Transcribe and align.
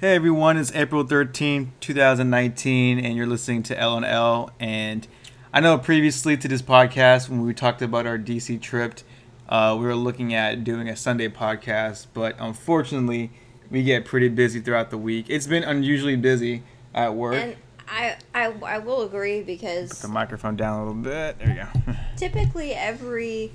Hey 0.00 0.14
everyone, 0.14 0.56
it's 0.56 0.72
April 0.76 1.04
13th, 1.04 1.70
2019, 1.80 3.00
and 3.00 3.16
you're 3.16 3.26
listening 3.26 3.64
to 3.64 3.76
L 3.76 3.96
and 3.96 4.06
L. 4.06 4.52
And 4.60 5.04
I 5.52 5.58
know 5.58 5.76
previously 5.76 6.36
to 6.36 6.46
this 6.46 6.62
podcast, 6.62 7.28
when 7.28 7.44
we 7.44 7.52
talked 7.52 7.82
about 7.82 8.06
our 8.06 8.16
DC 8.16 8.60
trip, 8.60 9.00
uh, 9.48 9.76
we 9.76 9.84
were 9.84 9.96
looking 9.96 10.32
at 10.32 10.62
doing 10.62 10.88
a 10.88 10.94
Sunday 10.94 11.26
podcast, 11.28 12.06
but 12.14 12.36
unfortunately, 12.38 13.32
we 13.72 13.82
get 13.82 14.04
pretty 14.04 14.28
busy 14.28 14.60
throughout 14.60 14.90
the 14.90 14.98
week. 14.98 15.26
It's 15.28 15.48
been 15.48 15.64
unusually 15.64 16.14
busy 16.14 16.62
at 16.94 17.16
work. 17.16 17.34
And 17.34 17.56
I, 17.88 18.18
I, 18.32 18.54
I 18.64 18.78
will 18.78 19.02
agree 19.02 19.42
because. 19.42 19.88
Put 19.88 20.02
the 20.02 20.08
microphone 20.08 20.54
down 20.54 20.78
a 20.78 20.86
little 20.86 21.02
bit. 21.02 21.40
There 21.40 21.48
you 21.48 21.82
go. 21.84 21.94
typically 22.16 22.72
every 22.72 23.50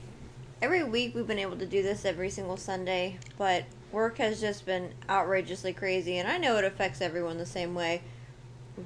every 0.62 0.84
week 0.84 1.16
we've 1.16 1.26
been 1.26 1.40
able 1.40 1.56
to 1.56 1.66
do 1.66 1.82
this 1.82 2.04
every 2.04 2.30
single 2.30 2.58
Sunday, 2.58 3.18
but 3.38 3.64
work 3.94 4.18
has 4.18 4.42
just 4.42 4.66
been 4.66 4.92
outrageously 5.10 5.74
crazy, 5.74 6.18
and 6.18 6.28
I 6.28 6.38
know 6.38 6.58
it 6.58 6.66
affects 6.66 7.00
everyone 7.00 7.38
the 7.38 7.46
same 7.46 7.76
way. 7.76 8.02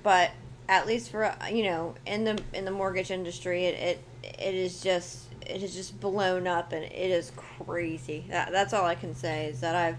But 0.04 0.32
at 0.70 0.86
least 0.86 1.10
for 1.10 1.34
you 1.50 1.64
know 1.64 1.96
in 2.06 2.26
the 2.26 2.40
in 2.54 2.66
the 2.66 2.72
mortgage 2.72 3.10
industry, 3.10 3.66
it 3.66 3.76
it, 3.76 4.04
it 4.40 4.54
is 4.54 4.82
just 4.82 5.28
it 5.42 5.62
has 5.62 5.74
just 5.74 6.00
blown 6.00 6.46
up, 6.46 6.74
and 6.74 6.84
it 6.84 7.12
is 7.12 7.32
crazy. 7.36 8.26
That 8.30 8.52
that's 8.52 8.74
all 8.74 8.86
I 8.86 8.96
can 8.96 9.16
say 9.16 9.48
is 9.48 9.62
that 9.62 9.76
I've 9.76 9.98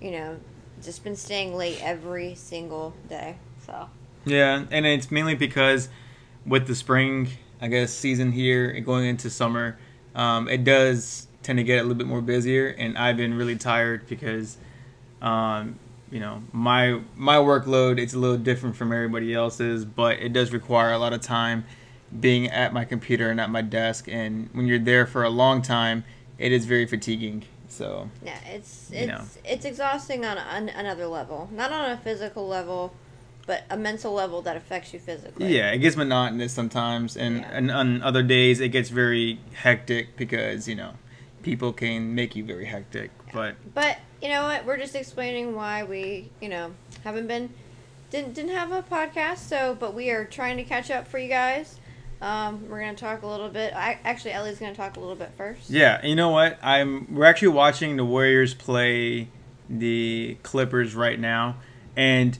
you 0.00 0.12
know 0.12 0.38
just 0.82 1.02
been 1.04 1.16
staying 1.16 1.54
late 1.54 1.82
every 1.82 2.34
single 2.34 2.94
day. 3.08 3.36
So 3.66 3.88
Yeah, 4.24 4.64
and 4.70 4.86
it's 4.86 5.10
mainly 5.10 5.34
because 5.34 5.88
with 6.46 6.66
the 6.66 6.74
spring, 6.74 7.28
I 7.60 7.68
guess, 7.68 7.92
season 7.92 8.32
here 8.32 8.70
and 8.70 8.84
going 8.84 9.06
into 9.06 9.30
summer, 9.30 9.78
um, 10.14 10.48
it 10.48 10.62
does 10.62 11.26
tend 11.44 11.58
to 11.58 11.62
get 11.62 11.78
a 11.78 11.82
little 11.82 11.94
bit 11.94 12.06
more 12.08 12.20
busier, 12.22 12.68
and 12.68 12.98
I've 12.98 13.16
been 13.16 13.34
really 13.34 13.54
tired 13.56 14.08
because, 14.08 14.56
um, 15.22 15.78
you 16.10 16.18
know, 16.18 16.42
my 16.52 17.00
my 17.14 17.36
workload 17.36 17.98
it's 18.00 18.14
a 18.14 18.18
little 18.18 18.38
different 18.38 18.74
from 18.74 18.92
everybody 18.92 19.32
else's, 19.32 19.84
but 19.84 20.18
it 20.18 20.32
does 20.32 20.52
require 20.52 20.92
a 20.92 20.98
lot 20.98 21.12
of 21.12 21.20
time 21.20 21.64
being 22.18 22.48
at 22.48 22.72
my 22.72 22.84
computer 22.84 23.30
and 23.30 23.40
at 23.40 23.50
my 23.50 23.62
desk, 23.62 24.08
and 24.08 24.48
when 24.52 24.66
you're 24.66 24.78
there 24.78 25.06
for 25.06 25.22
a 25.22 25.30
long 25.30 25.62
time, 25.62 26.04
it 26.38 26.50
is 26.52 26.64
very 26.64 26.86
fatiguing. 26.86 27.44
So 27.68 28.08
Yeah, 28.24 28.38
it's 28.46 28.90
You 28.92 28.98
it's 29.00 29.08
know. 29.08 29.24
it's 29.44 29.64
exhausting 29.64 30.24
on 30.24 30.38
an, 30.38 30.68
another 30.70 31.06
level, 31.06 31.48
not 31.52 31.72
on 31.72 31.90
a 31.90 31.96
physical 31.96 32.46
level, 32.46 32.94
but 33.46 33.64
a 33.68 33.76
mental 33.76 34.12
level 34.12 34.40
that 34.42 34.56
affects 34.56 34.94
you 34.94 35.00
physically. 35.00 35.56
Yeah, 35.56 35.72
it 35.72 35.78
gets 35.78 35.96
monotonous 35.96 36.52
sometimes, 36.52 37.16
and, 37.16 37.38
Yeah. 37.40 37.50
and 37.52 37.70
on 37.70 38.02
other 38.02 38.22
days 38.22 38.60
it 38.60 38.68
gets 38.68 38.88
very 38.90 39.40
hectic 39.54 40.16
because 40.16 40.68
you 40.68 40.76
know 40.76 40.92
people 41.44 41.72
can 41.72 42.14
make 42.14 42.34
you 42.34 42.44
very 42.44 42.64
hectic. 42.64 43.10
But 43.32 43.54
But 43.74 43.98
you 44.20 44.28
know 44.28 44.42
what? 44.44 44.64
We're 44.64 44.78
just 44.78 44.96
explaining 44.96 45.54
why 45.54 45.84
we, 45.84 46.30
you 46.40 46.48
know, 46.48 46.72
haven't 47.04 47.28
been 47.28 47.50
didn't 48.10 48.34
didn't 48.34 48.56
have 48.56 48.72
a 48.72 48.82
podcast. 48.82 49.38
So, 49.38 49.76
but 49.78 49.94
we 49.94 50.10
are 50.10 50.24
trying 50.24 50.56
to 50.56 50.64
catch 50.64 50.90
up 50.90 51.06
for 51.06 51.18
you 51.18 51.28
guys. 51.28 51.78
Um, 52.20 52.68
we're 52.68 52.80
gonna 52.80 52.94
talk 52.94 53.22
a 53.22 53.26
little 53.26 53.48
bit. 53.50 53.74
I 53.74 53.98
actually 54.02 54.32
Ellie's 54.32 54.58
gonna 54.58 54.74
talk 54.74 54.96
a 54.96 55.00
little 55.00 55.16
bit 55.16 55.32
first. 55.36 55.68
yeah, 55.68 56.04
you 56.04 56.16
know 56.16 56.30
what? 56.30 56.58
I'm 56.62 57.14
we're 57.14 57.26
actually 57.26 57.48
watching 57.48 57.96
the 57.96 58.04
Warriors 58.04 58.54
play 58.54 59.28
the 59.68 60.36
Clippers 60.42 60.94
right 60.94 61.18
now, 61.20 61.56
and 61.96 62.38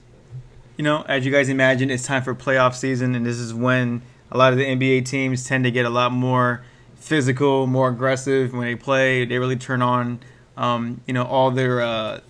you 0.77 0.85
know, 0.85 1.03
as 1.03 1.27
you 1.27 1.33
guys 1.33 1.49
imagine, 1.49 1.91
it's 1.91 2.05
time 2.05 2.23
for 2.23 2.35
playoff 2.35 2.75
season, 2.75 3.15
and 3.15 3.27
this 3.27 3.37
is 3.37 3.53
when 3.53 4.03
a 4.31 4.39
lot 4.39 4.53
of 4.53 4.59
the 4.59 4.65
NBA 4.65 5.05
teams 5.05 5.47
tend 5.47 5.65
to 5.65 5.71
get 5.71 5.85
a 5.85 5.91
lot 5.91 6.13
more 6.13 6.65
physical, 7.05 7.67
more 7.67 7.89
aggressive 7.91 8.53
when 8.53 8.63
they 8.63 8.75
play. 8.75 9.27
They 9.27 9.39
really 9.39 9.57
turn 9.57 9.83
on, 9.83 10.21
um, 10.57 11.03
you 11.07 11.13
know, 11.13 11.25
all 11.25 11.51
their 11.51 11.83
uh, 11.83 12.21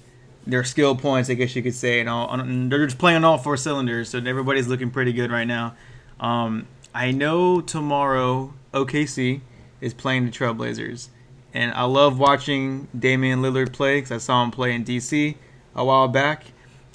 their 0.47 0.64
skill 0.64 0.97
points, 0.97 1.30
I 1.30 1.34
guess 1.34 1.55
you 1.55 1.62
could 1.62 1.75
say, 1.75 2.00
and 2.00 2.08
all. 2.08 2.30
And 2.33 2.70
they're 2.70 2.84
just 2.84 2.98
playing 2.98 3.25
all 3.25 3.39
four 3.39 3.56
cylinders, 3.56 4.11
so 4.11 4.19
everybody's 4.19 4.67
looking 4.67 4.91
pretty 4.91 5.12
good 5.12 5.30
right 5.30 5.47
now. 5.47 5.77
Um, 6.18 6.67
I 6.92 7.13
know 7.13 7.61
tomorrow 7.61 8.52
OKC 8.73 9.40
is 9.80 9.95
playing 9.95 10.27
the 10.27 10.33
Trailblazers, 10.33 11.08
and 11.52 11.73
I 11.73 11.84
love 11.84 12.18
watching 12.18 12.89
Damian 12.98 13.42
Lillard 13.42 13.73
play 13.73 13.98
because 13.98 14.13
I 14.13 14.18
saw 14.18 14.42
him 14.42 14.51
play 14.51 14.74
in 14.74 14.84
DC 14.84 15.36
a 15.74 15.84
while 15.84 16.08
back. 16.08 16.46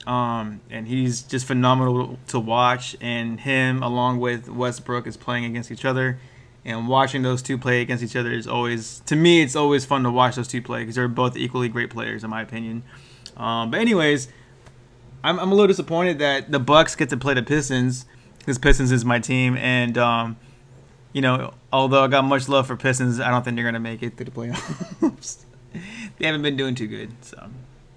Um, 0.07 0.61
and 0.71 0.87
he's 0.87 1.21
just 1.21 1.45
phenomenal 1.45 2.17
to 2.27 2.39
watch. 2.39 2.95
And 2.99 3.39
him, 3.39 3.83
along 3.83 4.19
with 4.19 4.49
Westbrook, 4.49 5.05
is 5.05 5.17
playing 5.17 5.45
against 5.45 5.71
each 5.71 5.85
other. 5.85 6.19
And 6.65 6.87
watching 6.87 7.21
those 7.23 7.41
two 7.41 7.57
play 7.57 7.81
against 7.81 8.03
each 8.03 8.15
other 8.15 8.31
is 8.31 8.45
always, 8.47 8.99
to 9.05 9.15
me, 9.15 9.41
it's 9.41 9.55
always 9.55 9.85
fun 9.85 10.03
to 10.03 10.11
watch 10.11 10.35
those 10.35 10.47
two 10.47 10.61
play 10.61 10.81
because 10.81 10.95
they're 10.95 11.07
both 11.07 11.37
equally 11.37 11.69
great 11.69 11.89
players, 11.89 12.23
in 12.23 12.29
my 12.29 12.41
opinion. 12.41 12.83
Um, 13.37 13.71
but 13.71 13.79
anyways, 13.79 14.27
I'm, 15.23 15.39
I'm 15.39 15.51
a 15.51 15.55
little 15.55 15.67
disappointed 15.67 16.19
that 16.19 16.51
the 16.51 16.59
Bucks 16.59 16.95
get 16.95 17.09
to 17.09 17.17
play 17.17 17.33
the 17.33 17.43
Pistons 17.43 18.05
because 18.39 18.57
Pistons 18.57 18.91
is 18.91 19.05
my 19.05 19.19
team, 19.19 19.55
and 19.57 19.97
um, 19.97 20.37
you 21.13 21.21
know, 21.21 21.53
although 21.71 22.03
I 22.03 22.07
got 22.07 22.23
much 22.25 22.49
love 22.49 22.67
for 22.67 22.75
Pistons, 22.75 23.19
I 23.19 23.29
don't 23.29 23.43
think 23.43 23.55
they're 23.55 23.65
gonna 23.65 23.79
make 23.79 24.03
it 24.03 24.17
to 24.17 24.23
the 24.25 24.31
playoffs. 24.31 25.43
they 26.17 26.25
haven't 26.25 26.41
been 26.41 26.57
doing 26.57 26.75
too 26.75 26.87
good, 26.87 27.11
so 27.21 27.49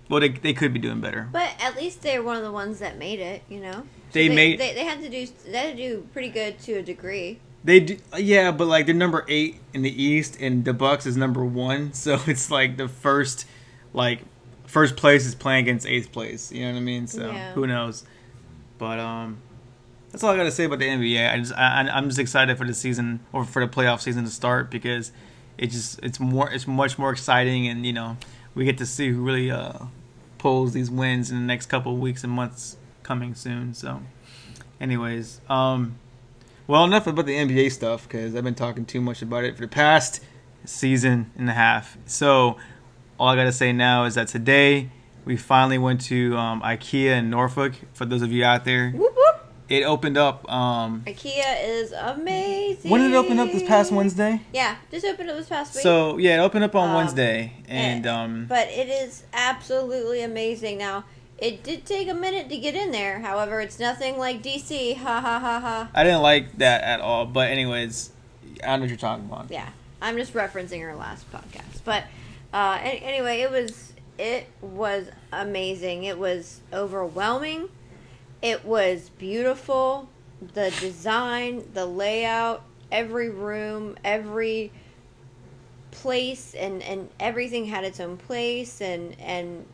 well, 0.08 0.20
they, 0.20 0.28
they 0.28 0.52
could 0.52 0.72
be 0.72 0.78
doing 0.78 1.00
better. 1.00 1.28
But 1.32 1.50
at 1.60 1.76
least 1.76 2.02
they're 2.02 2.22
one 2.22 2.36
of 2.36 2.42
the 2.42 2.52
ones 2.52 2.78
that 2.78 2.98
made 2.98 3.18
it. 3.18 3.42
You 3.48 3.60
know. 3.60 3.86
They 4.12 4.28
made- 4.28 4.58
They, 4.60 4.74
they 4.74 4.84
had 4.84 5.00
to 5.02 5.08
do. 5.08 5.26
They 5.46 5.58
had 5.58 5.76
to 5.76 5.76
do 5.76 6.06
pretty 6.12 6.28
good 6.28 6.58
to 6.60 6.74
a 6.74 6.82
degree. 6.82 7.40
They 7.64 7.80
do, 7.80 7.96
yeah, 8.18 8.50
but 8.50 8.66
like 8.66 8.86
they're 8.86 8.94
number 8.94 9.24
eight 9.28 9.60
in 9.72 9.82
the 9.82 10.02
East, 10.02 10.36
and 10.40 10.64
the 10.64 10.72
Bucks 10.72 11.06
is 11.06 11.16
number 11.16 11.44
one, 11.44 11.92
so 12.04 12.18
it's 12.26 12.50
like 12.50 12.76
the 12.76 12.88
first, 12.88 13.46
like, 13.92 14.20
first 14.66 14.96
place 14.96 15.26
is 15.26 15.34
playing 15.34 15.64
against 15.64 15.86
eighth 15.86 16.10
place. 16.10 16.50
You 16.50 16.62
know 16.66 16.72
what 16.72 16.78
I 16.78 16.80
mean? 16.82 17.06
So 17.06 17.32
Yeah. 17.32 17.52
who 17.52 17.66
knows? 17.66 18.04
But 18.78 18.98
um, 18.98 19.38
that's 20.10 20.24
all 20.24 20.30
I 20.30 20.36
got 20.36 20.44
to 20.44 20.50
say 20.50 20.64
about 20.64 20.80
the 20.80 20.86
NBA. 20.88 21.32
I 21.32 21.38
just 21.38 21.52
I, 21.54 21.88
I'm 21.88 22.08
just 22.08 22.18
excited 22.18 22.58
for 22.58 22.66
the 22.66 22.74
season 22.74 23.20
or 23.32 23.44
for 23.44 23.64
the 23.64 23.72
playoff 23.72 24.00
season 24.00 24.24
to 24.24 24.30
start 24.30 24.68
because 24.70 25.12
it 25.56 25.68
just 25.68 26.00
it's 26.02 26.18
more 26.18 26.50
it's 26.50 26.66
much 26.66 26.98
more 26.98 27.12
exciting, 27.12 27.68
and 27.68 27.86
you 27.86 27.92
know 27.92 28.16
we 28.56 28.64
get 28.64 28.76
to 28.78 28.86
see 28.86 29.10
who 29.10 29.22
really 29.22 29.50
uh 29.52 29.74
pulls 30.38 30.72
these 30.72 30.90
wins 30.90 31.30
in 31.30 31.36
the 31.36 31.44
next 31.44 31.66
couple 31.66 31.92
of 31.92 32.00
weeks 32.00 32.24
and 32.24 32.32
months 32.32 32.76
coming 33.04 33.36
soon. 33.36 33.72
So, 33.74 34.02
anyways, 34.80 35.40
um. 35.48 35.96
Well, 36.72 36.84
enough 36.84 37.06
about 37.06 37.26
the 37.26 37.34
NBA 37.34 37.70
stuff 37.70 38.04
because 38.08 38.34
I've 38.34 38.44
been 38.44 38.54
talking 38.54 38.86
too 38.86 39.02
much 39.02 39.20
about 39.20 39.44
it 39.44 39.56
for 39.56 39.60
the 39.60 39.68
past 39.68 40.24
season 40.64 41.30
and 41.36 41.50
a 41.50 41.52
half. 41.52 41.98
So, 42.06 42.56
all 43.20 43.28
I 43.28 43.36
got 43.36 43.44
to 43.44 43.52
say 43.52 43.74
now 43.74 44.04
is 44.04 44.14
that 44.14 44.28
today 44.28 44.88
we 45.26 45.36
finally 45.36 45.76
went 45.76 46.00
to 46.06 46.34
um, 46.34 46.62
IKEA 46.62 47.18
in 47.18 47.28
Norfolk. 47.28 47.74
For 47.92 48.06
those 48.06 48.22
of 48.22 48.32
you 48.32 48.46
out 48.46 48.64
there, 48.64 48.90
Whoop 48.92 49.14
whoop. 49.14 49.52
it 49.68 49.82
opened 49.82 50.16
up. 50.16 50.50
Um, 50.50 51.02
IKEA 51.06 51.62
is 51.62 51.92
amazing. 51.92 52.90
when 52.90 53.02
did 53.02 53.12
it 53.12 53.16
open 53.16 53.38
up 53.38 53.52
this 53.52 53.64
past 53.64 53.92
Wednesday? 53.92 54.40
Yeah, 54.54 54.76
just 54.90 55.04
opened 55.04 55.28
up 55.28 55.36
this 55.36 55.50
past 55.50 55.74
week. 55.74 55.82
So 55.82 56.16
yeah, 56.16 56.40
it 56.40 56.42
opened 56.42 56.64
up 56.64 56.74
on 56.74 56.88
Um, 56.88 56.94
Wednesday, 56.94 57.52
and 57.68 58.06
um, 58.06 58.46
but 58.48 58.68
it 58.68 58.88
is 58.88 59.24
absolutely 59.34 60.22
amazing. 60.22 60.78
Now, 60.78 61.04
it 61.42 61.64
did 61.64 61.84
take 61.84 62.08
a 62.08 62.14
minute 62.14 62.48
to 62.50 62.56
get 62.56 62.76
in 62.76 62.92
there. 62.92 63.18
However, 63.18 63.60
it's 63.60 63.80
nothing 63.80 64.16
like 64.16 64.44
DC. 64.44 64.96
Ha 64.96 65.20
ha 65.20 65.40
ha 65.40 65.60
ha. 65.60 65.90
I 65.92 66.04
didn't 66.04 66.22
like 66.22 66.56
that 66.58 66.84
at 66.84 67.00
all. 67.00 67.26
But 67.26 67.50
anyways, 67.50 68.12
I 68.62 68.66
don't 68.68 68.78
know 68.78 68.84
what 68.84 68.88
you're 68.90 68.96
talking 68.96 69.24
about. 69.24 69.50
Yeah, 69.50 69.68
I'm 70.00 70.16
just 70.16 70.34
referencing 70.34 70.80
our 70.82 70.94
last 70.94 71.30
podcast. 71.32 71.80
But 71.84 72.04
uh, 72.54 72.78
anyway, 72.80 73.40
it 73.40 73.50
was 73.50 73.92
it 74.18 74.46
was 74.60 75.08
amazing. 75.32 76.04
It 76.04 76.16
was 76.16 76.60
overwhelming. 76.72 77.68
It 78.40 78.64
was 78.64 79.10
beautiful. 79.18 80.08
The 80.54 80.72
design, 80.78 81.68
the 81.74 81.86
layout, 81.86 82.62
every 82.92 83.30
room, 83.30 83.96
every 84.04 84.70
place 85.90 86.54
and 86.54 86.84
and 86.84 87.08
everything 87.18 87.66
had 87.66 87.82
its 87.82 87.98
own 87.98 88.16
place 88.16 88.80
and 88.80 89.20
and 89.20 89.66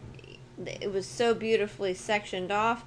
it 0.66 0.92
was 0.92 1.06
so 1.06 1.34
beautifully 1.34 1.94
sectioned 1.94 2.50
off 2.50 2.84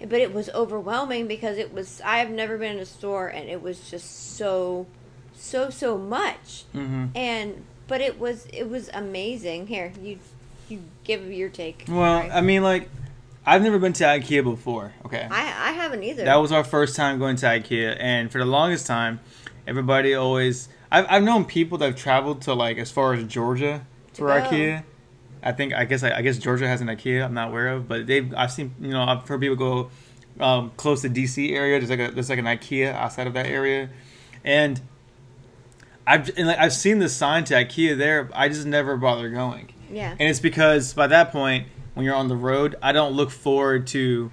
but 0.00 0.20
it 0.20 0.34
was 0.34 0.50
overwhelming 0.50 1.26
because 1.26 1.56
it 1.58 1.72
was 1.72 2.00
i 2.04 2.18
have 2.18 2.30
never 2.30 2.58
been 2.58 2.76
in 2.76 2.78
a 2.78 2.86
store 2.86 3.28
and 3.28 3.48
it 3.48 3.62
was 3.62 3.90
just 3.90 4.36
so 4.36 4.86
so 5.34 5.70
so 5.70 5.96
much 5.96 6.64
hmm 6.72 7.06
and 7.14 7.64
but 7.86 8.00
it 8.00 8.18
was 8.18 8.46
it 8.52 8.68
was 8.68 8.90
amazing 8.92 9.66
here 9.66 9.92
you 10.02 10.18
you 10.68 10.80
give 11.04 11.30
your 11.30 11.48
take 11.48 11.84
Well. 11.88 12.28
I 12.32 12.40
mean, 12.40 12.62
like, 12.62 12.88
I've 13.46 13.62
never 13.62 13.78
been 13.78 13.92
to 13.94 14.04
IKEA 14.04 14.42
before. 14.42 14.92
Okay. 15.04 15.26
I 15.30 15.70
I 15.70 15.72
haven't 15.72 16.02
either. 16.02 16.24
That 16.24 16.36
was 16.36 16.52
our 16.52 16.64
first 16.64 16.96
time 16.96 17.18
going 17.18 17.36
to 17.36 17.46
IKEA, 17.46 17.96
and 18.00 18.30
for 18.30 18.38
the 18.38 18.46
longest 18.46 18.86
time, 18.86 19.20
everybody 19.66 20.14
always. 20.14 20.68
I've, 20.90 21.06
I've 21.08 21.22
known 21.22 21.44
people 21.44 21.78
that 21.78 21.86
have 21.86 21.96
traveled 21.96 22.42
to 22.42 22.54
like 22.54 22.78
as 22.78 22.90
far 22.90 23.14
as 23.14 23.24
Georgia 23.24 23.86
for 24.12 24.28
go. 24.28 24.40
IKEA. 24.40 24.84
I 25.44 25.52
think 25.52 25.74
I 25.74 25.84
guess 25.84 26.02
I, 26.02 26.16
I 26.16 26.22
guess 26.22 26.38
Georgia 26.38 26.66
has 26.66 26.80
an 26.80 26.88
IKEA. 26.88 27.24
I'm 27.24 27.34
not 27.34 27.48
aware 27.48 27.68
of, 27.68 27.86
but 27.86 28.06
they've 28.06 28.32
I've 28.34 28.50
seen 28.50 28.74
you 28.80 28.90
know 28.90 29.02
I've 29.02 29.28
heard 29.28 29.40
people 29.40 29.56
go 29.56 29.90
um, 30.40 30.72
close 30.76 31.02
to 31.02 31.10
DC 31.10 31.52
area. 31.52 31.78
There's 31.78 31.90
like 31.90 32.10
a 32.10 32.12
there's 32.12 32.30
like 32.30 32.38
an 32.38 32.46
IKEA 32.46 32.92
outside 32.92 33.26
of 33.26 33.34
that 33.34 33.46
area, 33.46 33.90
and 34.42 34.80
I've 36.06 36.30
and 36.36 36.48
like, 36.48 36.58
I've 36.58 36.72
seen 36.72 36.98
the 36.98 37.08
sign 37.08 37.44
to 37.44 37.54
IKEA 37.54 37.96
there. 37.96 38.30
I 38.32 38.48
just 38.48 38.66
never 38.66 38.96
bother 38.96 39.28
going. 39.28 39.72
yeah. 39.90 40.12
And 40.12 40.22
it's 40.22 40.40
because 40.40 40.94
by 40.94 41.06
that 41.08 41.30
point, 41.30 41.68
when 41.92 42.06
you're 42.06 42.14
on 42.14 42.28
the 42.28 42.36
road, 42.36 42.76
I 42.82 42.92
don't 42.92 43.12
look 43.12 43.30
forward 43.30 43.86
to 43.88 44.30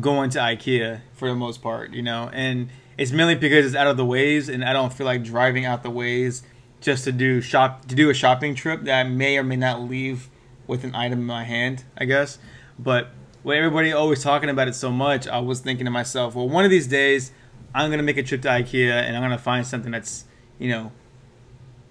going 0.00 0.30
to 0.30 0.38
IKEA 0.38 1.00
for 1.14 1.28
the 1.28 1.34
most 1.34 1.62
part, 1.62 1.92
you 1.92 2.02
know, 2.02 2.30
and 2.32 2.68
it's 2.96 3.12
mainly 3.12 3.34
because 3.34 3.66
it's 3.66 3.74
out 3.74 3.86
of 3.86 3.96
the 3.96 4.04
ways, 4.04 4.48
and 4.48 4.64
I 4.64 4.72
don't 4.72 4.92
feel 4.92 5.06
like 5.06 5.24
driving 5.24 5.64
out 5.64 5.82
the 5.82 5.90
ways 5.90 6.42
just 6.80 7.04
to 7.04 7.12
do 7.12 7.40
shop 7.40 7.86
to 7.86 7.94
do 7.94 8.10
a 8.10 8.14
shopping 8.14 8.54
trip 8.54 8.82
that 8.82 9.00
I 9.00 9.08
may 9.08 9.38
or 9.38 9.42
may 9.42 9.56
not 9.56 9.82
leave 9.82 10.28
with 10.70 10.84
an 10.84 10.94
item 10.94 11.18
in 11.18 11.26
my 11.26 11.44
hand, 11.44 11.84
I 11.98 12.06
guess. 12.06 12.38
But 12.78 13.08
with 13.42 13.58
everybody 13.58 13.92
always 13.92 14.22
talking 14.22 14.48
about 14.48 14.68
it 14.68 14.74
so 14.74 14.90
much, 14.90 15.28
I 15.28 15.40
was 15.40 15.60
thinking 15.60 15.84
to 15.84 15.90
myself, 15.90 16.34
well, 16.34 16.48
one 16.48 16.64
of 16.64 16.70
these 16.70 16.86
days 16.86 17.32
I'm 17.74 17.90
gonna 17.90 18.02
make 18.02 18.16
a 18.16 18.22
trip 18.22 18.40
to 18.42 18.48
IKEA 18.48 18.90
and 18.90 19.16
I'm 19.16 19.22
gonna 19.22 19.36
find 19.36 19.66
something 19.66 19.92
that's 19.92 20.24
you 20.58 20.70
know 20.70 20.92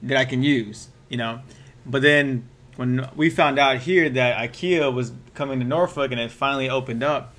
that 0.01 0.17
I 0.17 0.25
can 0.25 0.41
use, 0.41 0.87
you 1.09 1.17
know. 1.17 1.41
But 1.85 2.01
then 2.01 2.47
when 2.77 3.07
we 3.15 3.29
found 3.29 3.59
out 3.59 3.77
here 3.79 4.09
that 4.09 4.37
IKEA 4.37 4.93
was 4.93 5.11
coming 5.33 5.59
to 5.59 5.65
Norfolk 5.65 6.11
and 6.11 6.19
it 6.19 6.31
finally 6.31 6.69
opened 6.69 7.03
up, 7.03 7.35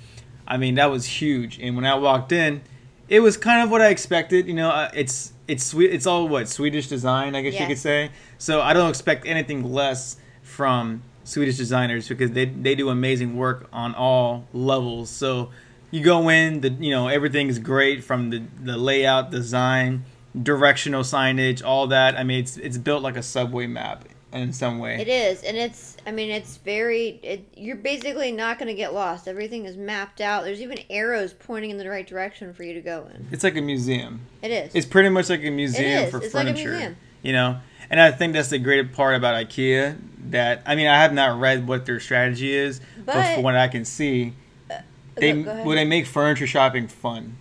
I 0.47 0.57
mean 0.57 0.75
that 0.75 0.91
was 0.91 1.05
huge. 1.05 1.59
And 1.59 1.75
when 1.75 1.85
I 1.85 1.95
walked 1.95 2.31
in, 2.31 2.61
it 3.09 3.19
was 3.19 3.35
kind 3.37 3.63
of 3.63 3.71
what 3.71 3.81
I 3.81 3.87
expected. 3.87 4.47
You 4.47 4.53
know, 4.53 4.69
uh, 4.69 4.91
it's 4.93 5.33
it's 5.47 5.63
sweet. 5.63 5.91
It's 5.91 6.05
all 6.05 6.27
what 6.27 6.47
Swedish 6.47 6.87
design, 6.87 7.35
I 7.35 7.41
guess 7.41 7.59
you 7.59 7.67
could 7.67 7.79
say. 7.79 8.11
So 8.37 8.61
I 8.61 8.73
don't 8.73 8.89
expect 8.89 9.25
anything 9.25 9.63
less 9.71 10.17
from 10.41 11.03
Swedish 11.23 11.57
designers 11.57 12.07
because 12.07 12.31
they 12.31 12.45
they 12.45 12.75
do 12.75 12.89
amazing 12.89 13.35
work 13.37 13.67
on 13.71 13.93
all 13.95 14.45
levels. 14.53 15.09
So 15.09 15.51
you 15.91 16.01
go 16.03 16.29
in, 16.29 16.61
the 16.61 16.69
you 16.69 16.91
know 16.91 17.07
everything 17.07 17.47
is 17.47 17.59
great 17.59 18.03
from 18.03 18.29
the 18.29 18.43
the 18.63 18.77
layout, 18.77 19.31
design, 19.31 20.05
directional 20.41 21.03
signage, 21.03 21.63
all 21.63 21.87
that. 21.87 22.17
I 22.17 22.23
mean, 22.23 22.39
it's 22.39 22.57
it's 22.57 22.77
built 22.77 23.03
like 23.03 23.17
a 23.17 23.23
subway 23.23 23.67
map 23.67 24.05
in 24.33 24.53
some 24.53 24.79
way. 24.79 24.95
It 25.01 25.07
is, 25.09 25.43
and 25.43 25.57
it's. 25.57 25.97
I 26.07 26.11
mean, 26.11 26.29
it's 26.31 26.57
very. 26.57 27.19
It, 27.21 27.45
you're 27.55 27.75
basically 27.75 28.31
not 28.31 28.57
going 28.57 28.67
to 28.69 28.73
get 28.73 28.93
lost. 28.93 29.27
Everything 29.27 29.65
is 29.65 29.75
mapped 29.77 30.21
out. 30.21 30.43
There's 30.45 30.61
even 30.61 30.79
arrows 30.89 31.33
pointing 31.33 31.69
in 31.71 31.77
the 31.77 31.89
right 31.89 32.07
direction 32.07 32.53
for 32.53 32.63
you 32.63 32.73
to 32.73 32.81
go 32.81 33.07
in. 33.13 33.27
It's 33.31 33.43
like 33.43 33.57
a 33.57 33.61
museum. 33.61 34.21
It 34.41 34.51
is. 34.51 34.73
It's 34.73 34.85
pretty 34.85 35.09
much 35.09 35.29
like 35.29 35.43
a 35.43 35.49
museum 35.49 36.05
is. 36.05 36.11
for 36.11 36.21
It's 36.21 36.33
like 36.33 36.47
a 36.47 36.51
furniture. 36.53 36.69
museum. 36.71 36.95
You 37.23 37.33
know, 37.33 37.59
and 37.91 37.99
I 38.01 38.09
think 38.11 38.33
that's 38.33 38.49
the 38.49 38.57
great 38.57 38.93
part 38.93 39.15
about 39.15 39.35
IKEA. 39.35 39.97
That 40.31 40.63
I 40.65 40.75
mean, 40.75 40.87
I 40.87 41.01
have 41.01 41.13
not 41.13 41.39
read 41.39 41.67
what 41.67 41.85
their 41.85 41.99
strategy 41.99 42.51
is, 42.53 42.79
but, 43.05 43.13
But- 43.13 43.33
from 43.35 43.43
what 43.43 43.55
I 43.55 43.67
can 43.67 43.85
see, 43.85 44.33
uh, 44.71 44.75
they 45.15 45.33
Go- 45.33 45.43
go 45.43 45.63
well, 45.63 45.75
they 45.75 45.85
make 45.85 46.05
furniture 46.07 46.47
shopping 46.47 46.87
fun. 46.87 47.37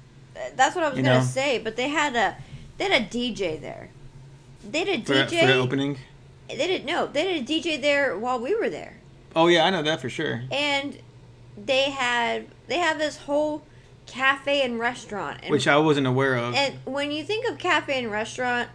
That's 0.57 0.75
what 0.75 0.85
I 0.85 0.89
was 0.89 0.99
you 0.99 1.05
gonna 1.05 1.21
know? 1.21 1.25
say. 1.25 1.59
But 1.59 1.77
they 1.77 1.89
had 1.89 2.15
a. 2.17 2.37
They 2.79 2.85
had 2.91 3.03
a 3.03 3.05
DJ 3.07 3.61
there. 3.61 3.89
They 4.69 4.85
did 4.85 5.01
a 5.01 5.05
For, 5.05 5.13
DJ. 5.15 5.41
for 5.41 5.47
the 5.47 5.55
opening. 5.59 5.99
They 6.49 6.57
didn't 6.57 6.87
know. 6.87 7.07
They 7.07 7.25
did 7.25 7.43
a 7.43 7.53
DJ 7.53 7.81
there 7.81 8.17
while 8.19 8.41
we 8.41 8.55
were 8.55 8.69
there. 8.71 8.95
Oh 9.37 9.47
yeah, 9.47 9.65
I 9.67 9.71
know 9.71 9.83
that 9.83 10.01
for 10.01 10.09
sure. 10.11 10.43
and 10.51 10.99
they 11.63 11.91
had 11.91 12.47
they 12.69 12.79
have 12.79 12.99
this 12.99 13.19
whole 13.19 13.63
cafe 14.07 14.63
and 14.63 14.79
restaurant 14.79 15.41
and, 15.43 15.51
Which 15.53 15.69
I 15.69 15.77
wasn't 15.77 16.07
aware 16.07 16.37
of. 16.37 16.55
and 16.55 16.75
when 16.85 17.13
you 17.13 17.23
think 17.23 17.47
of 17.49 17.59
cafe 17.59 17.99
and 18.03 18.11
restaurant 18.11 18.71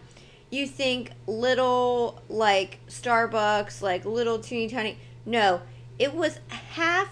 you 0.50 0.66
think 0.66 1.10
little 1.26 2.22
like 2.28 2.78
starbucks 2.88 3.82
like 3.82 4.04
little 4.04 4.38
teeny 4.38 4.68
tiny 4.68 4.96
no 5.24 5.60
it 5.98 6.14
was 6.14 6.38
half 6.48 7.10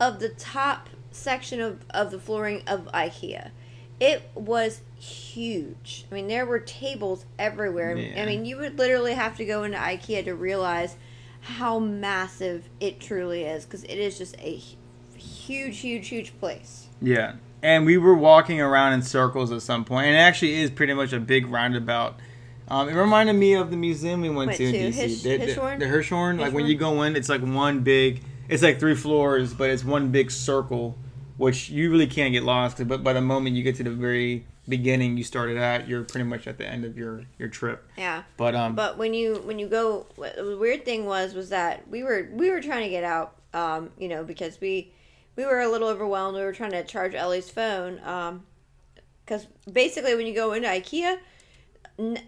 of 0.00 0.20
the 0.20 0.28
top 0.28 0.88
section 1.10 1.60
of, 1.60 1.84
of 1.90 2.10
the 2.10 2.18
flooring 2.18 2.62
of 2.66 2.86
ikea 2.92 3.50
it 4.00 4.30
was 4.34 4.82
huge 4.98 6.04
i 6.10 6.14
mean 6.14 6.28
there 6.28 6.46
were 6.46 6.58
tables 6.58 7.24
everywhere 7.38 7.96
Yeah. 7.96 8.22
i 8.22 8.26
mean 8.26 8.44
you 8.44 8.56
would 8.58 8.78
literally 8.78 9.14
have 9.14 9.36
to 9.38 9.44
go 9.44 9.62
into 9.64 9.78
ikea 9.78 10.24
to 10.24 10.34
realize 10.34 10.96
how 11.40 11.78
massive 11.78 12.68
it 12.80 13.00
truly 13.00 13.42
is 13.44 13.64
because 13.64 13.84
it 13.84 13.96
is 13.96 14.18
just 14.18 14.36
a 14.40 14.60
huge 15.16 15.78
huge 15.78 16.08
huge 16.08 16.38
place 16.38 16.86
Yeah. 17.00 17.34
And 17.60 17.84
we 17.84 17.98
were 17.98 18.14
walking 18.14 18.60
around 18.60 18.92
in 18.92 19.02
circles 19.02 19.50
at 19.50 19.62
some 19.62 19.84
point, 19.84 20.06
and 20.06 20.14
it 20.14 20.20
actually 20.20 20.54
is 20.60 20.70
pretty 20.70 20.94
much 20.94 21.12
a 21.12 21.18
big 21.18 21.48
roundabout. 21.48 22.14
Um, 22.70 22.88
it 22.88 22.94
reminded 22.94 23.32
me 23.34 23.54
of 23.54 23.70
the 23.70 23.76
museum 23.76 24.20
we 24.20 24.28
went, 24.28 24.48
Went 24.48 24.58
to 24.58 24.64
in 24.64 24.92
DC. 24.92 25.00
Hirsch- 25.00 25.22
the, 25.22 25.36
the, 25.38 25.46
Hirshhorn? 25.46 25.78
the 25.78 25.84
Hirshhorn. 25.86 26.38
Like 26.38 26.52
when 26.52 26.66
you 26.66 26.76
go 26.76 27.02
in, 27.02 27.16
it's 27.16 27.28
like 27.28 27.40
one 27.40 27.80
big. 27.80 28.22
It's 28.48 28.62
like 28.62 28.78
three 28.78 28.94
floors, 28.94 29.54
but 29.54 29.70
it's 29.70 29.84
one 29.84 30.10
big 30.10 30.30
circle, 30.30 30.96
which 31.36 31.70
you 31.70 31.90
really 31.90 32.06
can't 32.06 32.32
get 32.32 32.42
lost. 32.42 32.86
But 32.86 33.02
by 33.02 33.12
the 33.12 33.20
moment 33.20 33.56
you 33.56 33.62
get 33.62 33.76
to 33.76 33.82
the 33.82 33.90
very 33.90 34.46
beginning 34.68 35.16
you 35.16 35.24
started 35.24 35.56
at, 35.56 35.88
you're 35.88 36.04
pretty 36.04 36.24
much 36.24 36.46
at 36.46 36.58
the 36.58 36.66
end 36.66 36.84
of 36.84 36.96
your 36.96 37.24
your 37.38 37.48
trip. 37.48 37.86
yeah 37.96 38.22
But 38.36 38.54
um, 38.54 38.74
But 38.74 38.98
when 38.98 39.14
you 39.14 39.36
when 39.44 39.58
you 39.58 39.66
go, 39.66 40.06
the 40.16 40.56
weird 40.60 40.84
thing 40.84 41.06
was 41.06 41.34
was 41.34 41.48
that 41.50 41.88
we 41.88 42.02
were 42.02 42.28
we 42.32 42.50
were 42.50 42.60
trying 42.60 42.82
to 42.84 42.90
get 42.90 43.04
out, 43.04 43.34
um, 43.54 43.90
you 43.98 44.08
know, 44.08 44.24
because 44.24 44.60
we 44.60 44.92
we 45.36 45.44
were 45.44 45.60
a 45.60 45.68
little 45.68 45.88
overwhelmed. 45.88 46.36
We 46.36 46.42
were 46.42 46.52
trying 46.52 46.72
to 46.72 46.84
charge 46.84 47.14
Ellie's 47.14 47.48
phone, 47.48 48.00
um, 48.04 48.44
because 49.24 49.46
basically 49.70 50.14
when 50.14 50.26
you 50.26 50.34
go 50.34 50.52
into 50.52 50.68
IKEA, 50.68 51.18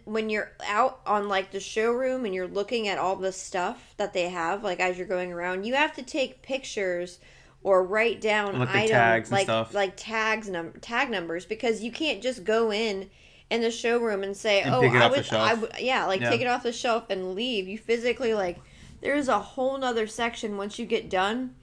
when 0.04 0.28
you're 0.30 0.50
out 0.66 1.00
on 1.06 1.28
like 1.28 1.52
the 1.52 1.60
showroom 1.60 2.24
and 2.24 2.34
you're 2.34 2.48
looking 2.48 2.88
at 2.88 2.98
all 2.98 3.16
the 3.16 3.32
stuff 3.32 3.94
that 3.96 4.12
they 4.12 4.28
have, 4.28 4.64
like 4.64 4.80
as 4.80 4.98
you're 4.98 5.06
going 5.06 5.32
around, 5.32 5.64
you 5.64 5.74
have 5.74 5.94
to 5.94 6.02
take 6.02 6.42
pictures 6.42 7.20
or 7.62 7.84
write 7.84 8.20
down 8.20 8.58
Like 8.58 8.86
tags 8.86 9.28
and 9.30 9.38
like 9.38 9.44
stuff. 9.44 9.74
like 9.74 9.92
tags 9.96 10.48
num 10.48 10.72
tag 10.80 11.10
numbers 11.10 11.44
because 11.46 11.82
you 11.82 11.92
can't 11.92 12.22
just 12.22 12.44
go 12.44 12.72
in 12.72 13.10
in 13.48 13.60
the 13.60 13.70
showroom 13.70 14.22
and 14.22 14.36
say, 14.36 14.62
And 14.62 14.74
"Oh, 14.74 14.86
I 14.88 15.08
would. 15.08 15.28
I 15.32 15.54
would, 15.54 15.72
yeah, 15.78 16.04
like 16.06 16.20
Yeah. 16.20 16.30
take 16.30 16.40
it 16.40 16.46
off 16.46 16.62
the 16.64 16.72
shelf 16.72 17.08
and 17.10 17.34
leave." 17.34 17.68
You 17.68 17.78
physically 17.78 18.34
like 18.34 18.58
there's 19.00 19.28
a 19.28 19.38
whole 19.40 19.78
nother 19.78 20.06
section 20.06 20.56
once 20.56 20.78
you 20.78 20.86
get 20.86 21.08
done 21.08 21.54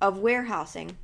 of 0.00 0.18
warehousing. 0.18 0.96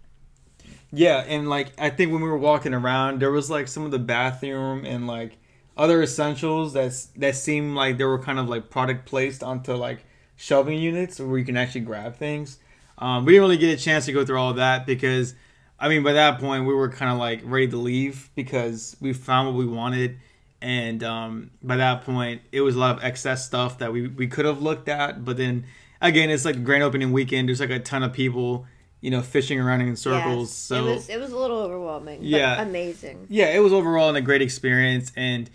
Yeah, 0.92 1.24
and 1.26 1.48
like 1.48 1.72
I 1.78 1.90
think 1.90 2.12
when 2.12 2.22
we 2.22 2.28
were 2.28 2.38
walking 2.38 2.74
around, 2.74 3.20
there 3.20 3.30
was 3.30 3.50
like 3.50 3.68
some 3.68 3.84
of 3.84 3.90
the 3.90 3.98
bathroom 3.98 4.84
and 4.84 5.06
like 5.06 5.38
other 5.76 6.02
essentials 6.02 6.72
that's 6.74 7.06
that 7.16 7.34
seem 7.34 7.74
like 7.74 7.98
they 7.98 8.04
were 8.04 8.18
kind 8.18 8.38
of 8.38 8.48
like 8.48 8.70
product 8.70 9.06
placed 9.06 9.42
onto 9.42 9.74
like 9.74 10.04
shelving 10.36 10.78
units 10.78 11.18
where 11.20 11.38
you 11.38 11.44
can 11.44 11.56
actually 11.56 11.80
grab 11.82 12.16
things. 12.16 12.58
Um, 12.98 13.24
we 13.24 13.32
didn't 13.32 13.42
really 13.42 13.56
get 13.58 13.78
a 13.78 13.82
chance 13.82 14.04
to 14.06 14.12
go 14.12 14.24
through 14.24 14.38
all 14.38 14.50
of 14.50 14.56
that 14.56 14.86
because, 14.86 15.34
I 15.80 15.88
mean, 15.88 16.02
by 16.02 16.12
that 16.12 16.38
point 16.40 16.66
we 16.66 16.74
were 16.74 16.88
kind 16.88 17.10
of 17.10 17.18
like 17.18 17.40
ready 17.44 17.68
to 17.68 17.76
leave 17.76 18.30
because 18.34 18.96
we 19.00 19.12
found 19.12 19.48
what 19.48 19.56
we 19.56 19.66
wanted, 19.66 20.18
and 20.60 21.02
um, 21.02 21.50
by 21.62 21.76
that 21.76 22.04
point 22.04 22.42
it 22.52 22.60
was 22.60 22.76
a 22.76 22.78
lot 22.78 22.96
of 22.98 23.02
excess 23.04 23.44
stuff 23.46 23.78
that 23.78 23.92
we 23.92 24.06
we 24.08 24.26
could 24.28 24.44
have 24.44 24.60
looked 24.62 24.88
at, 24.88 25.24
but 25.24 25.36
then 25.36 25.64
again 26.00 26.28
it's 26.30 26.44
like 26.44 26.62
grand 26.64 26.82
opening 26.82 27.12
weekend. 27.12 27.48
There's 27.48 27.60
like 27.60 27.70
a 27.70 27.80
ton 27.80 28.02
of 28.02 28.12
people, 28.12 28.66
you 29.00 29.10
know, 29.10 29.22
fishing 29.22 29.58
around 29.58 29.80
in 29.80 29.96
circles. 29.96 30.50
Yes, 30.50 30.58
so 30.58 30.86
it 30.86 30.94
was 30.94 31.08
it 31.08 31.18
was 31.18 31.32
a 31.32 31.38
little 31.38 31.58
overwhelming. 31.58 32.20
But 32.20 32.26
Yeah. 32.28 32.62
amazing. 32.62 33.26
yeah, 33.28 33.46
it 33.46 33.58
was 33.60 33.72
overall 33.72 34.14
a 34.14 34.20
great 34.20 34.42
experience, 34.42 35.10
and 35.16 35.50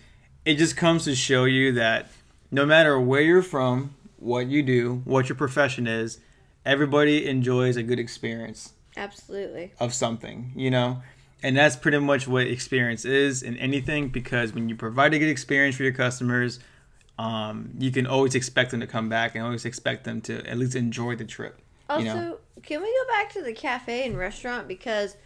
it 0.48 0.58
just 0.58 0.77
comes 0.77 1.04
to 1.04 1.13
show 1.13 1.44
you 1.44 1.74
that 1.74 2.08
no 2.51 2.66
matter 2.66 2.98
where 2.98 3.22
you're 3.22 3.42
from, 3.42 3.94
what 4.16 4.48
you 4.48 4.63
do, 4.63 5.01
what 5.04 5.27
your 5.27 5.36
profession 5.36 5.88
is, 5.88 6.20
everybody 6.66 7.27
enjoys 7.27 7.75
a 7.75 7.84
good 7.84 8.00
experience 8.00 8.72
Absolutely. 8.96 9.74
of 9.80 9.94
something, 9.94 10.54
you 10.56 10.72
know? 10.72 11.01
And 11.44 11.58
that's 11.58 11.75
pretty 11.75 12.00
much 12.00 12.30
what 12.30 12.48
experience 12.48 13.04
is 13.04 13.44
in 13.44 13.58
anything 13.58 14.08
because 14.08 14.54
when 14.54 14.70
you 14.70 14.75
provide 14.77 15.13
a 15.13 15.20
good 15.20 15.27
experience 15.27 15.75
for 15.75 15.84
your 15.84 15.92
customers, 15.92 16.60
um, 17.20 17.72
you 17.77 17.92
can 17.92 18.08
always 18.08 18.34
expect 18.34 18.72
them 18.72 18.80
to 18.80 18.88
come 18.88 19.10
back 19.10 19.36
and 19.36 19.44
always 19.44 19.66
expect 19.66 20.06
them 20.06 20.22
to 20.22 20.50
at 20.50 20.58
least 20.58 20.75
enjoy 20.75 21.18
the 21.18 21.25
trip. 21.25 21.60
Also, 21.89 22.06
you 22.06 22.13
know? 22.13 22.38
can 22.63 22.82
we 22.82 22.88
go 22.88 23.13
back 23.13 23.34
to 23.34 23.42
the 23.42 23.54
cafe 23.54 24.08
and 24.08 24.18
restaurant 24.18 24.66
because 24.68 25.18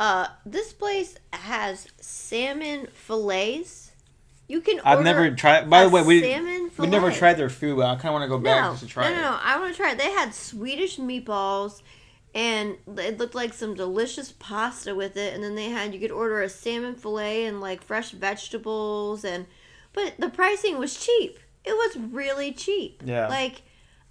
uh, 0.00 0.26
this 0.44 0.72
place 0.72 1.16
has 1.32 1.86
salmon 2.00 2.88
fillets. 2.92 3.85
You 4.48 4.60
can. 4.60 4.80
I've 4.84 4.98
order 4.98 5.04
never 5.04 5.30
tried. 5.32 5.68
By 5.68 5.84
the 5.84 5.90
way, 5.90 6.02
we 6.02 6.20
salmon 6.20 6.70
we 6.78 6.86
never 6.86 7.10
tried 7.10 7.34
their 7.34 7.48
food, 7.50 7.76
but 7.76 7.86
I 7.86 7.94
kind 7.96 8.06
of 8.06 8.12
want 8.12 8.24
to 8.24 8.28
go 8.28 8.38
back 8.38 8.64
No, 8.64 8.70
just 8.70 8.82
to 8.84 8.88
try 8.88 9.08
it. 9.08 9.10
no, 9.10 9.14
no, 9.14 9.20
it. 9.20 9.30
no. 9.30 9.38
I 9.42 9.58
want 9.58 9.72
to 9.72 9.76
try 9.76 9.92
it. 9.92 9.98
They 9.98 10.10
had 10.12 10.34
Swedish 10.34 10.98
meatballs, 10.98 11.82
and 12.34 12.76
it 12.96 13.18
looked 13.18 13.34
like 13.34 13.52
some 13.54 13.74
delicious 13.74 14.32
pasta 14.32 14.94
with 14.94 15.16
it. 15.16 15.34
And 15.34 15.42
then 15.42 15.54
they 15.56 15.70
had 15.70 15.92
you 15.92 16.00
could 16.00 16.12
order 16.12 16.42
a 16.42 16.48
salmon 16.48 16.94
fillet 16.94 17.46
and 17.46 17.60
like 17.60 17.82
fresh 17.82 18.12
vegetables, 18.12 19.24
and 19.24 19.46
but 19.92 20.14
the 20.18 20.28
pricing 20.28 20.78
was 20.78 20.96
cheap. 20.96 21.38
It 21.64 21.72
was 21.72 21.96
really 22.12 22.52
cheap. 22.52 23.02
Yeah. 23.04 23.26
Like, 23.26 23.62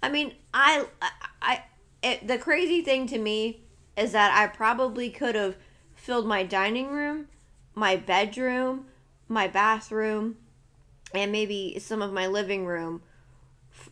I 0.02 0.10
mean, 0.10 0.34
I, 0.52 0.84
I, 1.00 1.10
I 1.40 1.62
it, 2.02 2.28
the 2.28 2.36
crazy 2.36 2.82
thing 2.82 3.06
to 3.06 3.18
me 3.18 3.62
is 3.96 4.12
that 4.12 4.36
I 4.36 4.46
probably 4.48 5.08
could 5.08 5.34
have 5.34 5.56
filled 5.94 6.26
my 6.26 6.42
dining 6.42 6.88
room, 6.90 7.28
my 7.74 7.96
bedroom, 7.96 8.86
my 9.28 9.48
bathroom, 9.48 10.36
and 11.14 11.32
maybe 11.32 11.78
some 11.78 12.02
of 12.02 12.12
my 12.12 12.26
living 12.26 12.66
room 12.66 13.02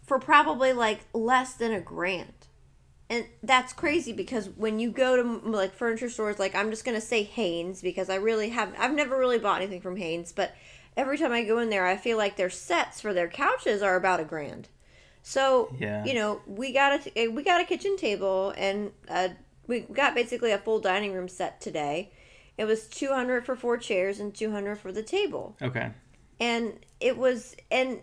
for 0.04 0.18
probably 0.18 0.72
like 0.72 1.00
less 1.12 1.54
than 1.54 1.72
a 1.72 1.80
grand. 1.80 2.32
And 3.10 3.26
that's 3.42 3.72
crazy 3.72 4.12
because 4.12 4.48
when 4.48 4.78
you 4.78 4.90
go 4.90 5.16
to 5.16 5.50
like 5.50 5.74
furniture 5.74 6.08
stores, 6.08 6.38
like 6.38 6.54
I'm 6.54 6.70
just 6.70 6.84
gonna 6.84 7.00
say 7.00 7.22
Haynes 7.22 7.82
because 7.82 8.08
I 8.08 8.16
really 8.16 8.48
have 8.50 8.74
I've 8.78 8.94
never 8.94 9.18
really 9.18 9.38
bought 9.38 9.60
anything 9.60 9.80
from 9.80 9.96
Haynes, 9.96 10.32
but 10.32 10.54
every 10.96 11.18
time 11.18 11.32
I 11.32 11.44
go 11.44 11.58
in 11.58 11.70
there, 11.70 11.86
I 11.86 11.96
feel 11.96 12.16
like 12.16 12.36
their 12.36 12.50
sets 12.50 13.00
for 13.00 13.12
their 13.12 13.28
couches 13.28 13.82
are 13.82 13.96
about 13.96 14.20
a 14.20 14.24
grand. 14.24 14.68
So 15.22 15.74
Yeah. 15.78 16.04
you 16.04 16.14
know, 16.14 16.40
we 16.46 16.72
got 16.72 17.06
a 17.16 17.28
we 17.28 17.42
got 17.42 17.60
a 17.60 17.64
kitchen 17.64 17.96
table 17.96 18.54
and 18.56 18.92
uh, 19.08 19.28
we 19.66 19.80
got 19.80 20.14
basically 20.14 20.52
a 20.52 20.58
full 20.58 20.80
dining 20.80 21.12
room 21.12 21.28
set 21.28 21.60
today. 21.60 22.10
It 22.56 22.64
was 22.64 22.86
two 22.86 23.12
hundred 23.12 23.44
for 23.44 23.56
four 23.56 23.76
chairs 23.76 24.20
and 24.20 24.34
two 24.34 24.50
hundred 24.50 24.76
for 24.76 24.92
the 24.92 25.02
table, 25.02 25.56
Okay. 25.60 25.90
and 26.40 26.78
it 27.00 27.16
was 27.16 27.56
and 27.70 28.00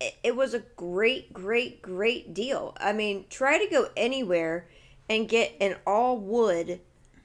it, 0.00 0.14
it 0.22 0.36
was 0.36 0.52
a 0.54 0.60
great, 0.76 1.32
great, 1.32 1.80
great 1.80 2.34
deal. 2.34 2.76
I 2.78 2.92
mean, 2.92 3.24
try 3.30 3.58
to 3.58 3.70
go 3.70 3.88
anywhere 3.96 4.68
and 5.08 5.28
get 5.28 5.54
an 5.60 5.76
all 5.86 6.18
wood 6.18 6.80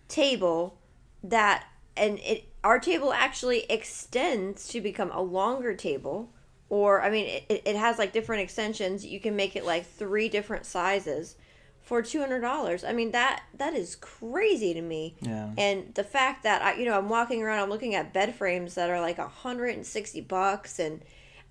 table 0.07 0.77
that 1.23 1.65
and 1.97 2.19
it 2.19 2.45
our 2.63 2.79
table 2.79 3.11
actually 3.13 3.63
extends 3.69 4.67
to 4.67 4.81
become 4.81 5.11
a 5.11 5.21
longer 5.21 5.73
table 5.73 6.31
or 6.69 7.01
i 7.01 7.09
mean 7.09 7.25
it, 7.49 7.61
it 7.65 7.75
has 7.75 7.97
like 7.97 8.11
different 8.11 8.41
extensions 8.41 9.05
you 9.05 9.19
can 9.19 9.35
make 9.35 9.55
it 9.55 9.65
like 9.65 9.85
three 9.85 10.27
different 10.29 10.65
sizes 10.65 11.35
for 11.83 12.01
$200 12.01 12.87
i 12.87 12.93
mean 12.93 13.11
that 13.11 13.43
that 13.57 13.73
is 13.73 13.95
crazy 13.95 14.73
to 14.73 14.81
me. 14.81 15.15
Yeah. 15.21 15.49
and 15.57 15.93
the 15.95 16.03
fact 16.03 16.43
that 16.43 16.61
i 16.61 16.73
you 16.75 16.85
know 16.85 16.97
i'm 16.97 17.09
walking 17.09 17.41
around 17.43 17.59
i'm 17.59 17.69
looking 17.69 17.95
at 17.95 18.13
bed 18.13 18.35
frames 18.35 18.75
that 18.75 18.89
are 18.89 19.01
like 19.01 19.17
160 19.17 20.21
bucks. 20.21 20.79
And 20.79 21.01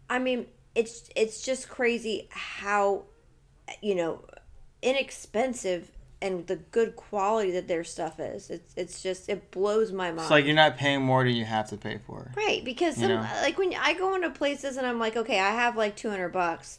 i 0.09 0.19
mean 0.19 0.47
it's 0.75 1.11
it's 1.17 1.43
just 1.43 1.69
crazy 1.69 2.29
how 2.31 3.05
you 3.83 3.95
know 3.95 4.25
inexpensive 4.83 5.91
and 6.23 6.47
the 6.47 6.57
good 6.57 6.97
quality 6.97 7.51
that 7.53 7.67
their 7.67 7.83
stuff 7.83 8.21
is. 8.21 8.51
It's 8.51 8.73
it's 8.77 9.03
just 9.03 9.29
it 9.29 9.51
blows 9.51 9.91
my 9.91 10.09
mind. 10.11 10.21
It's 10.21 10.31
like 10.31 10.45
you're 10.45 10.55
not 10.55 10.77
paying 10.77 11.01
more 11.03 11.25
than 11.25 11.35
you 11.35 11.45
have 11.47 11.69
to 11.71 11.77
pay 11.77 11.99
for. 12.07 12.31
right 12.37 12.63
because 12.65 12.97
some, 12.97 13.11
like 13.11 13.59
when 13.59 13.75
i 13.81 13.95
go 13.95 14.15
into 14.15 14.31
places 14.31 14.77
and 14.77 14.87
i'm 14.87 14.99
like 14.99 15.17
okay 15.17 15.39
i 15.41 15.51
have 15.51 15.77
like 15.77 15.97
200 15.97 16.29
bucks. 16.31 16.79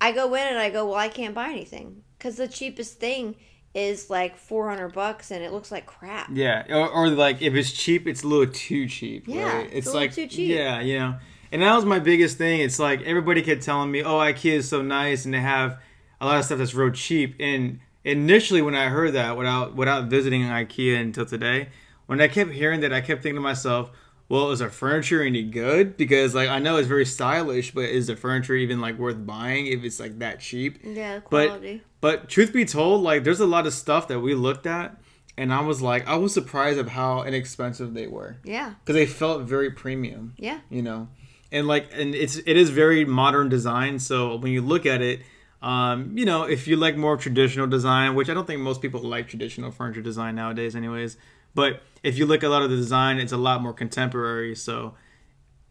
I 0.00 0.12
go 0.12 0.34
in 0.34 0.46
and 0.46 0.58
i 0.58 0.70
go 0.70 0.86
well 0.86 0.94
i 0.94 1.08
can't 1.08 1.34
buy 1.34 1.48
anything 1.50 2.02
because 2.18 2.36
the 2.36 2.48
cheapest 2.48 2.98
thing 2.98 3.36
is 3.74 4.10
like 4.10 4.36
400 4.36 4.92
bucks 4.92 5.30
and 5.30 5.44
it 5.44 5.52
looks 5.52 5.70
like 5.70 5.86
crap 5.86 6.30
Yeah, 6.32 6.64
or, 6.68 6.88
or 6.88 7.08
like 7.08 7.42
if 7.42 7.54
it's 7.54 7.72
cheap, 7.72 8.06
it's 8.06 8.22
a 8.22 8.26
little 8.26 8.52
too 8.52 8.88
cheap. 8.88 9.24
Yeah, 9.26 9.58
right? 9.58 9.66
it's 9.66 9.86
it's 9.86 9.94
like 9.94 10.12
too 10.12 10.26
cheap. 10.26 10.56
Yeah, 10.56 10.80
you 10.80 10.98
know, 10.98 11.16
and 11.52 11.62
that 11.62 11.74
was 11.74 11.84
my 11.84 11.98
biggest 11.98 12.38
thing. 12.38 12.60
It's 12.60 12.78
like 12.78 13.02
everybody 13.02 13.42
kept 13.42 13.62
telling 13.62 13.90
me, 13.90 14.02
"Oh, 14.02 14.18
IKEA 14.18 14.52
is 14.52 14.68
so 14.68 14.82
nice," 14.82 15.24
and 15.24 15.34
they 15.34 15.40
have 15.40 15.78
a 16.20 16.26
lot 16.26 16.38
of 16.38 16.44
stuff 16.44 16.58
that's 16.58 16.74
real 16.74 16.90
cheap. 16.92 17.36
And 17.38 17.80
initially, 18.04 18.62
when 18.62 18.74
I 18.74 18.88
heard 18.88 19.14
that, 19.14 19.36
without 19.36 19.76
without 19.76 20.04
visiting 20.04 20.42
IKEA 20.42 21.00
until 21.00 21.26
today, 21.26 21.68
when 22.06 22.20
I 22.20 22.28
kept 22.28 22.50
hearing 22.50 22.80
that, 22.80 22.92
I 22.92 23.00
kept 23.00 23.22
thinking 23.22 23.36
to 23.36 23.40
myself, 23.40 23.90
"Well, 24.28 24.50
is 24.50 24.60
our 24.62 24.70
furniture 24.70 25.22
any 25.22 25.42
good?" 25.42 25.96
Because 25.96 26.34
like 26.34 26.48
I 26.48 26.58
know 26.58 26.76
it's 26.76 26.88
very 26.88 27.04
stylish, 27.06 27.72
but 27.72 27.84
is 27.84 28.06
the 28.08 28.16
furniture 28.16 28.54
even 28.54 28.80
like 28.80 28.98
worth 28.98 29.24
buying 29.26 29.66
if 29.66 29.84
it's 29.84 29.98
like 30.00 30.18
that 30.18 30.40
cheap? 30.40 30.78
yeah 30.82 31.20
But- 31.30 31.48
quality 31.48 31.82
But 32.00 32.28
truth 32.28 32.52
be 32.52 32.64
told, 32.64 33.02
like 33.02 33.24
there's 33.24 33.40
a 33.40 33.46
lot 33.46 33.66
of 33.66 33.72
stuff 33.74 34.06
that 34.08 34.20
we 34.20 34.34
looked 34.34 34.66
at, 34.66 34.96
and 35.36 35.52
I 35.52 35.60
was 35.62 35.82
like, 35.82 36.06
I 36.06 36.16
was 36.16 36.32
surprised 36.34 36.78
of 36.78 36.88
how 36.90 37.22
inexpensive 37.24 37.94
they 37.94 38.06
were 38.06 38.36
yeah 38.44 38.74
because 38.80 38.94
they 38.94 39.06
felt 39.06 39.42
very 39.42 39.70
premium, 39.70 40.34
yeah 40.36 40.60
you 40.70 40.82
know, 40.82 41.08
and 41.50 41.66
like 41.66 41.88
and 41.92 42.14
it's 42.14 42.36
it 42.36 42.56
is 42.56 42.70
very 42.70 43.04
modern 43.04 43.48
design. 43.48 43.98
So 43.98 44.36
when 44.36 44.52
you 44.52 44.60
look 44.62 44.84
at 44.86 45.00
it, 45.02 45.20
um, 45.62 46.16
you 46.16 46.24
know, 46.24 46.44
if 46.44 46.68
you 46.68 46.76
like 46.76 46.96
more 46.96 47.16
traditional 47.16 47.66
design, 47.66 48.14
which 48.14 48.28
I 48.28 48.34
don't 48.34 48.46
think 48.46 48.60
most 48.60 48.80
people 48.80 49.00
like 49.00 49.26
traditional 49.28 49.70
furniture 49.72 50.02
design 50.02 50.34
nowadays, 50.36 50.76
anyways. 50.76 51.16
But 51.54 51.82
if 52.02 52.18
you 52.18 52.26
look 52.26 52.42
at 52.42 52.46
a 52.46 52.50
lot 52.50 52.62
of 52.62 52.70
the 52.70 52.76
design, 52.76 53.18
it's 53.18 53.32
a 53.32 53.36
lot 53.36 53.62
more 53.62 53.72
contemporary. 53.72 54.54
So 54.54 54.94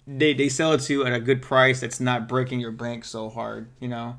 they 0.05 0.33
they 0.33 0.49
sell 0.49 0.73
it 0.73 0.81
to 0.81 0.93
you 0.93 1.05
at 1.05 1.13
a 1.13 1.19
good 1.19 1.41
price 1.41 1.81
that's 1.81 1.99
not 1.99 2.27
breaking 2.27 2.59
your 2.59 2.71
bank 2.71 3.05
so 3.05 3.29
hard, 3.29 3.69
you 3.79 3.87
know. 3.87 4.17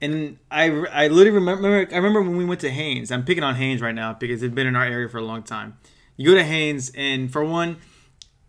And 0.00 0.38
I, 0.50 0.66
I 0.66 1.08
literally 1.08 1.30
remember 1.30 1.86
I 1.90 1.96
remember 1.96 2.22
when 2.22 2.36
we 2.36 2.44
went 2.44 2.60
to 2.62 2.70
Haynes. 2.70 3.10
I'm 3.10 3.24
picking 3.24 3.44
on 3.44 3.54
Haynes 3.56 3.80
right 3.80 3.94
now 3.94 4.14
because 4.14 4.42
it's 4.42 4.54
been 4.54 4.66
in 4.66 4.76
our 4.76 4.84
area 4.84 5.08
for 5.08 5.18
a 5.18 5.24
long 5.24 5.42
time. 5.42 5.78
You 6.16 6.30
go 6.30 6.34
to 6.34 6.44
Haynes, 6.44 6.92
and 6.94 7.32
for 7.32 7.44
one, 7.44 7.78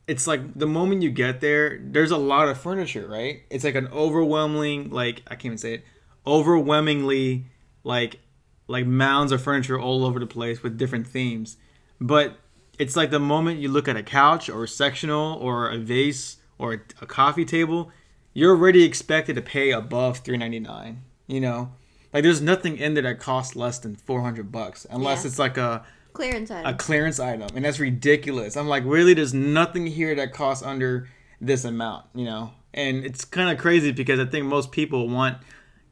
it's 0.08 0.28
like 0.28 0.54
the 0.54 0.68
moment 0.68 1.02
you 1.02 1.10
get 1.12 1.42
there, 1.42 1.80
there's 1.82 2.12
a 2.12 2.18
lot 2.18 2.50
of 2.50 2.60
furniture, 2.60 3.08
right? 3.08 3.42
It's 3.50 3.64
like 3.64 3.76
an 3.76 3.88
overwhelming, 3.88 4.90
like 4.90 5.22
I 5.28 5.36
can't 5.36 5.46
even 5.46 5.58
say 5.58 5.74
it, 5.76 5.86
overwhelmingly 6.26 7.46
like 7.84 8.20
like 8.68 8.86
mounds 8.86 9.32
of 9.32 9.42
furniture 9.42 9.80
all 9.80 10.06
over 10.06 10.20
the 10.20 10.28
place 10.28 10.64
with 10.64 10.78
different 10.78 11.08
themes. 11.08 11.58
But 12.00 12.38
it's 12.80 12.96
like 12.96 13.12
the 13.12 13.20
moment 13.20 13.60
you 13.60 13.70
look 13.70 13.88
at 13.88 13.96
a 13.96 14.04
couch 14.04 14.50
or 14.50 14.64
a 14.64 14.68
sectional 14.68 15.34
or 15.36 15.70
a 15.70 15.78
vase 15.78 16.38
or 16.58 16.74
a, 16.74 16.80
a 17.02 17.06
coffee 17.06 17.46
table, 17.46 17.92
you're 18.34 18.52
already 18.56 18.84
expected 18.84 19.36
to 19.36 19.42
pay 19.42 19.72
above 19.72 20.20
three 20.20 20.38
ninety 20.38 20.60
nine. 20.60 21.04
You 21.28 21.40
know, 21.40 21.72
like 22.12 22.24
there's 22.24 22.42
nothing 22.42 22.78
in 22.78 22.94
there 22.96 23.04
that 23.04 23.20
costs 23.20 23.56
less 23.56 23.80
than 23.80 23.96
four 23.96 24.22
hundred 24.22 24.52
bucks, 24.52 24.86
unless 24.90 25.24
Yeah. 25.24 25.28
it's 25.30 25.40
like 25.40 25.58
a 25.58 25.86
clearance 26.14 26.52
item. 26.52 26.66
a 26.74 26.78
clearance 26.78 27.20
item, 27.20 27.48
and 27.56 27.64
that's 27.66 27.80
ridiculous. 27.80 28.58
I'm 28.58 28.68
like, 28.68 28.84
really? 28.86 29.14
There's 29.14 29.34
nothing 29.34 29.88
here 29.88 30.14
that 30.16 30.34
costs 30.34 30.64
under 30.64 31.10
this 31.40 31.64
amount, 31.66 32.06
you 32.14 32.26
know? 32.26 32.52
And 32.74 33.06
it's 33.06 33.24
kind 33.26 33.50
of 33.52 33.58
crazy 33.62 33.92
because 33.92 34.20
I 34.20 34.26
think 34.26 34.46
most 34.46 34.72
people 34.72 35.08
want 35.10 35.38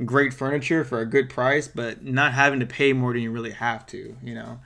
great 0.03 0.33
furniture 0.33 0.83
for 0.83 0.99
a 0.99 1.05
good 1.05 1.29
price, 1.29 1.67
but 1.67 2.03
not 2.03 2.33
having 2.33 2.59
to 2.59 2.65
pay 2.65 2.91
more 2.93 3.13
than 3.13 3.21
you 3.21 3.31
really 3.31 3.51
have 3.51 3.85
to, 3.87 4.15
you 4.23 4.33
know? 4.33 4.59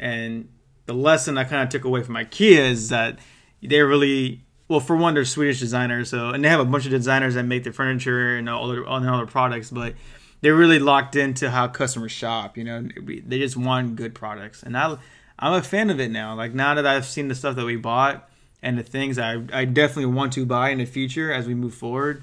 And 0.00 0.48
the 0.86 0.94
lesson 0.94 1.36
I 1.36 1.44
kind 1.44 1.62
of 1.62 1.68
took 1.68 1.84
away 1.84 2.02
from 2.02 2.14
IKEA 2.14 2.70
is 2.70 2.88
that 2.88 3.18
they're 3.62 3.86
really 3.86 4.42
well, 4.68 4.80
for 4.80 4.96
one, 4.96 5.14
they're 5.14 5.24
Swedish 5.24 5.60
designers, 5.60 6.10
so 6.10 6.30
and 6.30 6.44
they 6.44 6.48
have 6.48 6.60
a 6.60 6.64
bunch 6.64 6.86
of 6.86 6.90
designers 6.90 7.34
that 7.34 7.44
make 7.44 7.62
their 7.64 7.72
furniture 7.72 8.36
and 8.36 8.48
all 8.48 8.66
their, 8.68 8.84
all 8.84 9.00
their 9.00 9.12
other 9.12 9.26
products, 9.26 9.70
but 9.70 9.94
they're 10.40 10.56
really 10.56 10.78
locked 10.78 11.14
into 11.14 11.50
how 11.50 11.68
customers 11.68 12.12
shop. 12.12 12.56
You 12.56 12.64
know, 12.64 12.88
they 13.04 13.38
just 13.38 13.56
want 13.56 13.96
good 13.96 14.14
products, 14.14 14.62
and 14.62 14.76
I, 14.76 14.96
I'm 15.38 15.52
a 15.52 15.62
fan 15.62 15.90
of 15.90 16.00
it 16.00 16.10
now. 16.10 16.34
Like 16.34 16.52
now 16.52 16.74
that 16.74 16.86
I've 16.86 17.06
seen 17.06 17.28
the 17.28 17.34
stuff 17.34 17.56
that 17.56 17.64
we 17.64 17.76
bought 17.76 18.28
and 18.62 18.76
the 18.78 18.82
things 18.82 19.18
I, 19.18 19.42
I 19.52 19.64
definitely 19.64 20.06
want 20.06 20.32
to 20.34 20.44
buy 20.46 20.70
in 20.70 20.78
the 20.78 20.84
future 20.84 21.32
as 21.32 21.46
we 21.46 21.54
move 21.54 21.74
forward. 21.74 22.22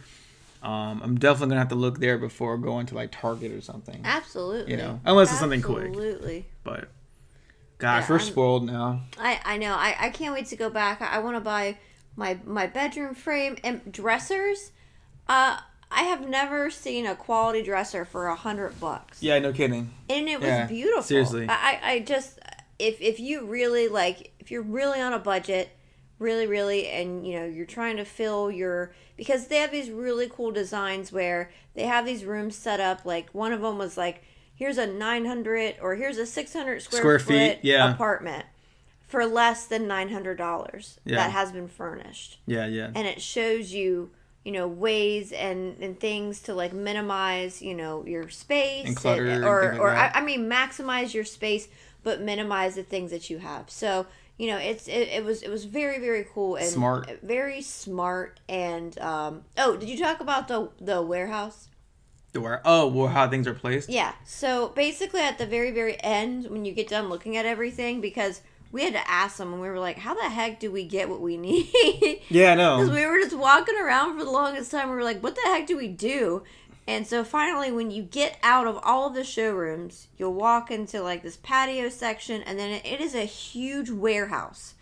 Um, 0.61 1.01
I'm 1.03 1.19
definitely 1.19 1.49
gonna 1.49 1.59
have 1.61 1.69
to 1.69 1.75
look 1.75 1.99
there 1.99 2.17
before 2.17 2.57
going 2.57 2.85
to 2.87 2.95
like 2.95 3.11
Target 3.11 3.51
or 3.51 3.61
something. 3.61 4.01
absolutely 4.05 4.71
You 4.71 4.77
know, 4.77 4.99
unless 5.05 5.29
it's 5.29 5.39
something 5.39 5.61
quick. 5.61 5.87
absolutely 5.87 6.45
But 6.63 6.87
gosh, 7.83 8.03
Yeah, 8.03 8.09
we're 8.09 8.19
I'm- 8.19 8.27
spoiled 8.27 8.65
now. 8.65 9.01
I, 9.19 9.39
I 9.45 9.57
know. 9.57 9.73
I, 9.73 9.95
I 9.99 10.09
can't 10.09 10.33
wait 10.33 10.47
to 10.47 10.55
go 10.55 10.69
back. 10.69 11.01
I, 11.01 11.17
I 11.17 11.19
want 11.19 11.35
to 11.37 11.41
buy 11.41 11.77
my 12.15 12.39
my 12.45 12.65
bedroom 12.67 13.13
frame 13.15 13.57
and 13.63 13.91
dressers. 13.91 14.71
Uh, 15.27 15.57
I 15.91 16.03
have 16.03 16.27
never 16.27 16.69
seen 16.71 17.05
a 17.05 17.15
quality 17.15 17.61
dresser 17.61 18.03
for 18.05 18.27
a 18.27 18.35
hundred 18.35 18.79
bucks. 18.79 19.21
Yeah, 19.21 19.37
no 19.39 19.53
kidding. 19.53 19.91
and 20.09 20.27
it 20.27 20.39
was 20.39 20.47
Yeah, 20.47 20.65
beautiful. 20.65 21.03
seriously. 21.03 21.47
I, 21.47 21.53
I 21.83 21.91
I 21.91 21.99
just 21.99 22.39
if 22.79 22.99
if 23.01 23.19
you 23.19 23.45
really 23.45 23.87
like 23.87 24.31
if 24.39 24.49
you're 24.51 24.63
really 24.63 24.99
on 24.99 25.13
a 25.13 25.19
budget, 25.19 25.69
really 26.19 26.47
really, 26.47 26.87
and 26.87 27.25
you 27.27 27.39
know 27.39 27.45
you're 27.45 27.65
trying 27.67 27.97
to 27.97 28.05
fill 28.05 28.49
your 28.51 28.93
because 29.17 29.47
they 29.47 29.57
have 29.57 29.71
these 29.71 29.89
really 29.91 30.27
cool 30.27 30.51
designs 30.51 31.11
where 31.11 31.51
they 31.75 31.83
have 31.83 32.05
these 32.05 32.25
rooms 32.25 32.55
set 32.55 32.79
up. 32.79 33.05
Like 33.05 33.29
one 33.31 33.53
of 33.53 33.61
them 33.61 33.77
was 33.77 33.95
like 33.97 34.23
here's 34.63 34.77
a 34.77 34.87
900 34.87 35.75
or 35.81 35.95
here's 35.95 36.17
a 36.17 36.25
600 36.25 36.81
square, 36.81 37.01
Square 37.01 37.19
foot 37.19 37.27
feet, 37.27 37.59
yeah. 37.63 37.91
apartment 37.93 38.45
for 39.07 39.25
less 39.25 39.65
than 39.67 39.87
$900 39.89 40.97
Yeah. 41.03 41.15
that 41.17 41.31
has 41.31 41.51
been 41.51 41.67
furnished 41.67 42.39
Yeah, 42.45 42.65
yeah. 42.67 42.89
and 42.95 43.05
it 43.05 43.21
shows 43.21 43.73
you 43.73 44.11
you 44.45 44.51
know 44.51 44.67
ways 44.67 45.31
and, 45.33 45.77
and 45.81 45.99
things 45.99 46.41
to 46.43 46.53
like 46.53 46.71
minimize 46.73 47.61
you 47.61 47.75
know 47.75 48.05
your 48.05 48.29
space 48.29 48.87
And 48.87 48.95
clutter 48.95 49.25
and 49.25 49.43
or 49.45 49.61
things 49.61 49.73
like 49.73 49.81
or 49.81 49.89
I. 49.91 50.11
I 50.15 50.21
mean 50.21 50.49
maximize 50.49 51.13
your 51.13 51.23
space 51.25 51.67
but 52.03 52.21
minimize 52.21 52.75
the 52.75 52.83
things 52.83 53.11
that 53.11 53.29
you 53.29 53.37
have 53.39 53.69
so 53.69 54.05
you 54.37 54.47
know 54.47 54.57
it's 54.57 54.87
it, 54.87 55.07
it 55.17 55.23
was 55.23 55.43
it 55.43 55.49
was 55.49 55.63
very 55.65 55.97
very 55.99 56.25
cool 56.33 56.55
and 56.57 56.67
Smart. 56.67 57.09
very 57.21 57.61
smart 57.61 58.39
and 58.49 58.97
um 58.99 59.43
oh 59.57 59.77
did 59.77 59.87
you 59.89 59.97
talk 59.97 60.19
about 60.19 60.47
the 60.49 60.69
the 60.81 61.01
warehouse 61.01 61.69
where? 62.41 62.61
Oh, 62.65 62.87
well, 62.87 63.07
how 63.07 63.29
things 63.29 63.47
are 63.47 63.53
placed. 63.53 63.89
yeah. 63.89 64.13
So 64.25 64.69
basically, 64.69 65.21
at 65.21 65.37
the 65.37 65.45
very, 65.45 65.71
very 65.71 66.01
end, 66.03 66.49
when 66.49 66.65
you 66.65 66.73
get 66.73 66.87
done 66.87 67.09
looking 67.09 67.37
at 67.37 67.45
everything, 67.45 68.01
because 68.01 68.41
we 68.71 68.83
had 68.83 68.93
to 68.93 69.09
ask 69.09 69.37
them, 69.37 69.53
and 69.53 69.61
we 69.61 69.67
were 69.69 69.79
like, 69.79 69.99
"How 69.99 70.13
the 70.15 70.29
heck 70.29 70.59
do 70.59 70.71
we 70.71 70.83
get 70.83 71.09
what 71.09 71.21
we 71.21 71.37
need?" 71.49 72.21
Yeah, 72.29 72.53
i 72.53 72.55
know 72.55 72.77
Because 72.77 72.91
we 72.93 73.05
were 73.05 73.19
just 73.19 73.37
walking 73.37 73.75
around 73.77 74.17
for 74.17 74.23
the 74.25 74.31
longest 74.31 74.71
time. 74.71 74.89
We 74.89 74.95
were 74.95 75.03
like, 75.03 75.21
"What 75.21 75.35
the 75.35 75.41
heck 75.41 75.67
do 75.67 75.77
we 75.77 75.87
do?" 75.87 76.43
And 76.85 77.07
so 77.07 77.23
finally, 77.23 77.71
when 77.71 77.91
you 77.91 78.03
get 78.03 78.37
out 78.43 78.67
of 78.67 78.77
all 78.83 79.07
of 79.07 79.13
the 79.13 79.23
showrooms, 79.23 80.07
you'll 80.17 80.33
walk 80.33 80.69
into 80.69 81.01
like 81.01 81.23
this 81.23 81.37
patio 81.37 81.87
section, 81.89 82.41
and 82.41 82.59
then 82.59 82.81
it, 82.83 82.99
is 82.99 83.15
a 83.15 83.23
huge 83.25 83.89
warehouse 83.89 84.73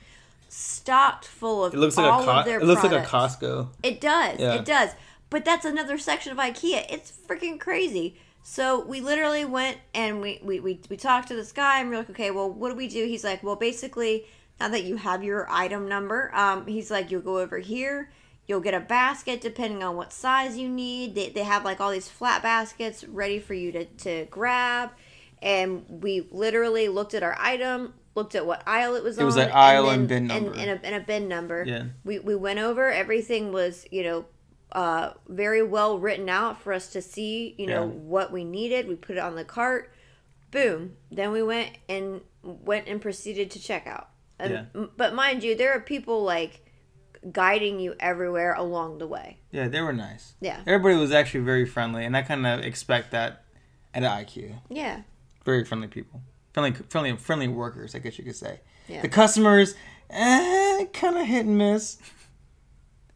stocked 0.50 1.26
full 1.26 1.64
of 1.64 1.74
It 1.74 1.78
looks 1.78 1.98
all 1.98 2.20
like 2.20 2.28
a 2.28 2.32
of 2.32 2.46
their 2.46 2.60
it 2.60 2.66
looks 2.66 2.84
like 2.84 2.92
a. 2.92 3.06
Costco. 3.06 3.68
It 3.84 4.02
does. 4.02 4.40
Yeah. 4.40 4.56
It 4.56 4.66
does. 4.66 4.92
But 5.32 5.44
that's 5.44 5.66
another 5.66 5.98
section 5.98 6.32
of 6.32 6.38
IKEA. 6.38 6.86
It's 6.92 7.12
freaking 7.28 7.60
crazy. 7.60 8.18
So 8.44 8.84
we 8.86 9.02
literally 9.02 9.46
went 9.46 9.78
and 9.96 10.22
we, 10.22 10.40
we, 10.44 10.60
we, 10.60 10.80
we 10.90 10.98
talked 10.98 11.30
to 11.30 11.36
this 11.36 11.52
guy 11.52 11.80
and 11.80 11.90
we're 11.90 11.98
like, 11.98 12.10
okay, 12.12 12.30
well, 12.30 12.52
what 12.52 12.70
do 12.70 12.76
we 12.76 12.88
do? 12.88 13.06
He's 13.06 13.24
like, 13.24 13.42
well, 13.42 13.56
basically, 13.56 14.26
now 14.60 14.68
that 14.70 14.84
you 14.84 14.98
have 14.98 15.24
your 15.24 15.48
item 15.50 15.88
number, 15.88 16.32
um, 16.36 16.68
he's 16.68 16.92
like, 16.92 17.10
you'll 17.10 17.22
go 17.22 17.40
over 17.40 17.58
here, 17.58 18.12
You'll 18.48 18.60
get 18.60 18.74
a 18.74 18.80
basket 18.82 19.40
depending 19.40 19.82
on 19.82 19.96
what 19.96 20.12
size 20.12 20.58
you 20.58 20.68
need. 20.68 21.16
They, 21.16 21.30
they 21.30 21.44
have 21.44 21.64
like 21.64 21.80
all 21.80 21.92
these 21.92 22.10
flat 22.10 22.42
baskets 22.42 23.04
ready 23.06 23.40
for 23.40 23.54
you 23.54 23.72
to, 23.72 23.86
to 23.86 24.26
grab. 24.26 24.90
And 25.42 25.86
we 25.88 26.28
literally 26.32 26.90
looked 26.90 27.14
at 27.14 27.24
our 27.24 27.38
item, 27.40 27.94
looked 28.14 28.36
at 28.36 28.46
what 28.46 28.64
aisle 28.68 28.96
it 28.96 29.04
was 29.04 29.18
It 29.18 29.22
on. 29.22 29.26
was 29.28 29.38
an 29.38 29.52
aisle 29.52 29.90
and 29.90 30.10
then- 30.10 30.28
bin 30.28 30.28
number. 30.28 30.52
And, 30.52 30.70
and, 30.70 30.80
a, 30.84 30.86
and 30.86 30.96
a 30.96 31.00
bin 31.06 31.28
number. 31.30 31.64
Yeah. 31.66 31.84
We, 32.04 32.20
we 32.20 32.36
went 32.36 32.60
over, 32.60 32.92
everything 32.92 33.54
was, 33.54 33.86
you 33.90 34.04
know, 34.04 34.26
uh, 34.72 35.12
very 35.28 35.62
well 35.64 36.00
written 36.00 36.30
out 36.30 36.62
for 36.62 36.72
us 36.74 36.88
to 36.94 37.02
see, 37.02 37.56
you 37.58 37.68
know, 37.68 37.84
Yeah. 37.86 37.90
what 37.92 38.32
we 38.32 38.44
needed. 38.44 38.88
We 38.88 38.96
put 38.96 39.18
it 39.18 39.20
on 39.20 39.36
the 39.36 39.44
cart. 39.46 39.92
Boom. 40.52 40.96
Then 41.12 41.32
we 41.32 41.44
went 41.44 41.70
and 41.90 42.22
went 42.44 42.88
and 42.88 43.02
proceeded 43.02 43.52
to 43.52 43.60
check 43.60 43.86
out. 43.88 44.10
And, 44.40 44.68
Yeah. 44.74 44.86
But 44.98 45.14
mind 45.14 45.44
you, 45.44 45.56
there 45.56 45.72
are 45.74 45.80
people 45.80 46.24
like 46.24 46.66
guiding 47.32 47.80
you 47.80 47.96
everywhere 48.00 48.54
along 48.54 48.98
the 48.98 49.08
way. 49.08 49.38
Yeah, 49.52 49.68
they 49.68 49.82
were 49.82 49.94
nice. 49.94 50.34
Yeah. 50.42 50.62
Everybody 50.66 50.96
was 51.00 51.12
actually 51.12 51.42
very 51.44 51.66
friendly, 51.66 52.04
and 52.06 52.18
I 52.18 52.22
kind 52.24 52.46
of 52.48 52.62
expect 52.62 53.12
that 53.12 53.44
at 53.94 54.04
IKEA. 54.04 54.60
Yeah. 54.70 55.02
Very 55.46 55.64
friendly 55.66 55.88
people, 55.88 56.22
friendly, 56.54 56.72
friendly, 56.90 57.16
friendly 57.18 57.48
workers. 57.48 57.94
I 57.94 58.00
guess 58.00 58.18
you 58.18 58.24
could 58.24 58.36
say. 58.36 58.62
Yeah. 58.88 59.02
The 59.02 59.10
customers, 59.10 59.76
eh, 60.10 60.86
kind 60.94 61.18
of 61.18 61.26
hit 61.28 61.46
and 61.46 61.58
miss. 61.58 61.98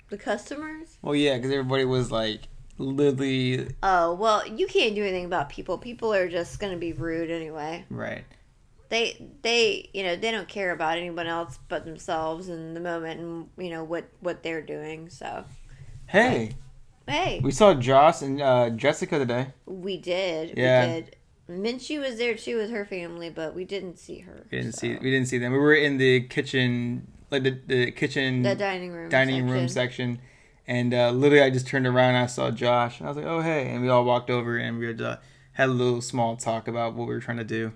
The 0.10 0.18
customers? 0.18 0.98
Well, 1.02 1.16
yeah, 1.16 1.36
because 1.38 1.52
everybody 1.52 1.86
was 1.86 2.12
like 2.12 2.42
literally 2.78 3.68
Oh, 3.84 4.14
well, 4.14 4.48
you 4.48 4.68
can't 4.68 4.96
do 4.96 5.02
anything 5.04 5.26
about 5.26 5.50
people. 5.50 5.78
People 5.78 6.14
are 6.14 6.30
just 6.30 6.60
going 6.60 6.74
to 6.74 6.80
be 6.80 6.94
rude 6.94 7.32
anyway. 7.32 7.86
right. 7.90 8.24
They 8.90 9.30
they, 9.42 9.90
you 9.94 10.04
know, 10.04 10.16
they 10.16 10.30
don't 10.30 10.48
care 10.48 10.72
about 10.72 10.98
anyone 11.00 11.26
else 11.26 11.58
but 11.70 11.86
themselves 11.86 12.50
in 12.50 12.76
the 12.76 12.80
moment 12.80 13.20
and, 13.20 13.50
you 13.58 13.72
know, 13.72 13.84
what 13.84 14.06
what 14.20 14.44
they're 14.44 14.62
doing. 14.62 15.10
So, 15.10 15.44
Hey, 16.08 16.52
hey, 17.08 17.40
we 17.44 17.52
saw 17.52 17.74
Joss 17.74 18.22
and 18.22 18.40
uh, 18.40 18.70
Jessica 18.70 19.18
today. 19.18 19.48
we 19.66 19.98
did. 19.98 20.56
Yeah. 20.56 20.86
We 20.86 20.94
did. 21.02 21.16
Minchie 21.50 22.00
was 22.00 22.18
there 22.18 22.36
too 22.36 22.58
with 22.58 22.70
her 22.70 22.86
family, 22.86 23.30
but 23.32 23.56
we 23.56 23.66
didn't 23.66 23.98
see 23.98 24.20
her. 24.20 24.46
We 24.52 24.60
didn't 24.60 24.74
so. 24.74 24.82
see 24.82 24.90
we 24.96 25.10
didn't 25.12 25.28
see 25.30 25.40
them. 25.40 25.52
We 25.52 25.58
were 25.60 25.74
in 25.76 25.98
the 25.98 26.22
kitchen, 26.22 27.08
like 27.32 27.44
the, 27.44 27.52
the 27.68 27.92
kitchen 27.92 28.42
the 28.44 28.56
dining 28.56 28.92
room. 28.92 29.10
dining 29.10 29.50
room 29.50 29.68
section. 29.68 30.16
section, 30.16 30.20
and 30.68 30.94
uh, 30.94 31.12
literally 31.12 31.44
I 31.44 31.50
just 31.50 31.68
turned 31.68 31.88
around 31.88 32.16
and 32.16 32.18
I 32.24 32.28
saw 32.28 32.52
Josh, 32.52 33.00
and 33.00 33.08
I 33.08 33.12
was 33.12 33.18
like, 33.18 33.26
"Oh 33.26 33.42
hey!" 33.42 33.70
And 33.70 33.82
we 33.82 33.90
all 33.90 34.04
walked 34.06 34.30
over 34.30 34.58
and 34.58 34.78
we 34.80 34.88
had, 34.88 35.02
uh, 35.02 35.18
had 35.54 35.70
a 35.70 35.72
little 35.72 36.02
small 36.02 36.36
talk 36.36 36.68
about 36.68 36.94
what 36.94 37.08
we 37.08 37.14
were 37.14 37.20
trying 37.22 37.38
to 37.38 37.44
do. 37.44 37.74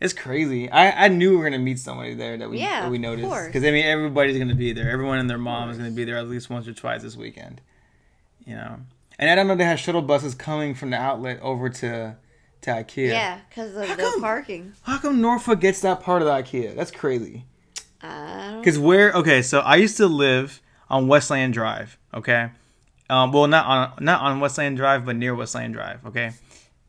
It's 0.00 0.12
crazy. 0.12 0.70
I, 0.70 1.06
I 1.06 1.08
knew 1.08 1.30
we 1.32 1.36
were 1.38 1.44
gonna 1.44 1.58
meet 1.58 1.78
somebody 1.80 2.14
there 2.14 2.36
that 2.36 2.48
we 2.48 2.60
Yeah, 2.60 2.82
that 2.82 2.90
we 2.90 2.98
noticed 2.98 3.46
because 3.46 3.64
I 3.64 3.70
mean 3.72 3.84
everybody's 3.84 4.38
gonna 4.38 4.54
be 4.54 4.72
there. 4.72 4.90
Everyone 4.90 5.18
and 5.18 5.28
their 5.28 5.38
mom 5.38 5.70
is 5.70 5.76
gonna 5.76 5.90
be 5.90 6.04
there 6.04 6.16
at 6.18 6.28
least 6.28 6.48
once 6.50 6.68
or 6.68 6.72
twice 6.72 7.02
this 7.02 7.16
weekend. 7.16 7.60
You 8.46 8.54
know, 8.54 8.76
and 9.18 9.28
I 9.28 9.34
don't 9.34 9.48
know 9.48 9.56
they 9.56 9.64
have 9.64 9.80
shuttle 9.80 10.02
buses 10.02 10.34
coming 10.34 10.74
from 10.74 10.90
the 10.90 10.96
outlet 10.96 11.40
over 11.42 11.68
to 11.68 12.16
to 12.60 12.70
IKEA. 12.70 13.08
Yeah, 13.08 13.40
because 13.48 13.74
of 13.74 13.86
How 13.88 13.96
the 13.96 14.02
come? 14.02 14.20
parking. 14.20 14.72
How 14.82 14.98
come 14.98 15.20
Norfolk 15.20 15.60
gets 15.60 15.80
that 15.80 16.00
part 16.00 16.22
of 16.22 16.26
the 16.28 16.32
IKEA? 16.34 16.76
That's 16.76 16.90
crazy. 16.92 17.44
Because 18.00 18.78
where? 18.78 19.12
Okay, 19.12 19.42
so 19.42 19.60
I 19.60 19.76
used 19.76 19.96
to 19.96 20.06
live 20.06 20.62
on 20.88 21.08
Wesleyan 21.08 21.50
Drive. 21.50 21.98
Okay, 22.14 22.50
um, 23.10 23.32
well 23.32 23.46
not 23.46 23.66
on 23.66 24.04
not 24.04 24.20
on 24.20 24.40
Wesleyan 24.40 24.74
Drive, 24.74 25.04
but 25.04 25.16
near 25.16 25.34
Wesleyan 25.34 25.72
Drive. 25.72 26.04
Okay, 26.06 26.32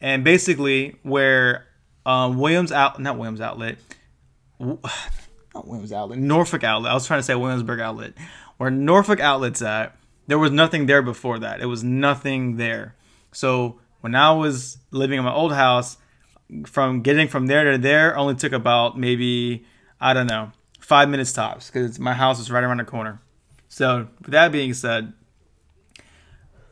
and 0.01 0.23
basically 0.23 0.95
where 1.03 1.67
um, 2.05 2.37
Williams 2.37 2.71
out 2.71 2.99
not 2.99 3.17
Williams 3.17 3.41
Outlet, 3.41 3.77
not 4.59 5.67
Williams 5.67 5.91
Outlet, 5.91 6.19
Norfolk 6.19 6.63
Outlet. 6.63 6.91
I 6.91 6.93
was 6.93 7.07
trying 7.07 7.19
to 7.19 7.23
say 7.23 7.35
Williamsburg 7.35 7.79
Outlet, 7.79 8.13
where 8.57 8.71
Norfolk 8.71 9.19
Outlet's 9.19 9.61
at. 9.61 9.95
There 10.27 10.37
was 10.37 10.51
nothing 10.51 10.85
there 10.85 11.01
before 11.01 11.39
that. 11.39 11.59
It 11.59 11.65
was 11.65 11.83
nothing 11.83 12.57
there. 12.57 12.95
So 13.31 13.79
when 14.01 14.13
I 14.13 14.31
was 14.31 14.77
living 14.91 15.17
in 15.17 15.25
my 15.25 15.33
old 15.33 15.53
house, 15.53 15.97
from 16.67 17.01
getting 17.01 17.27
from 17.27 17.47
there 17.47 17.71
to 17.71 17.79
there 17.79 18.15
only 18.15 18.35
took 18.35 18.53
about 18.53 18.97
maybe 18.97 19.65
I 19.99 20.13
don't 20.13 20.27
know 20.27 20.51
five 20.89 21.07
minutes 21.07 21.31
tops 21.31 21.69
because 21.69 21.99
my 21.99 22.13
house 22.13 22.39
is 22.39 22.49
right 22.49 22.63
around 22.63 22.77
the 22.77 22.83
corner. 22.83 23.21
So 23.67 24.07
with 24.23 24.31
that 24.31 24.51
being 24.51 24.73
said, 24.73 25.13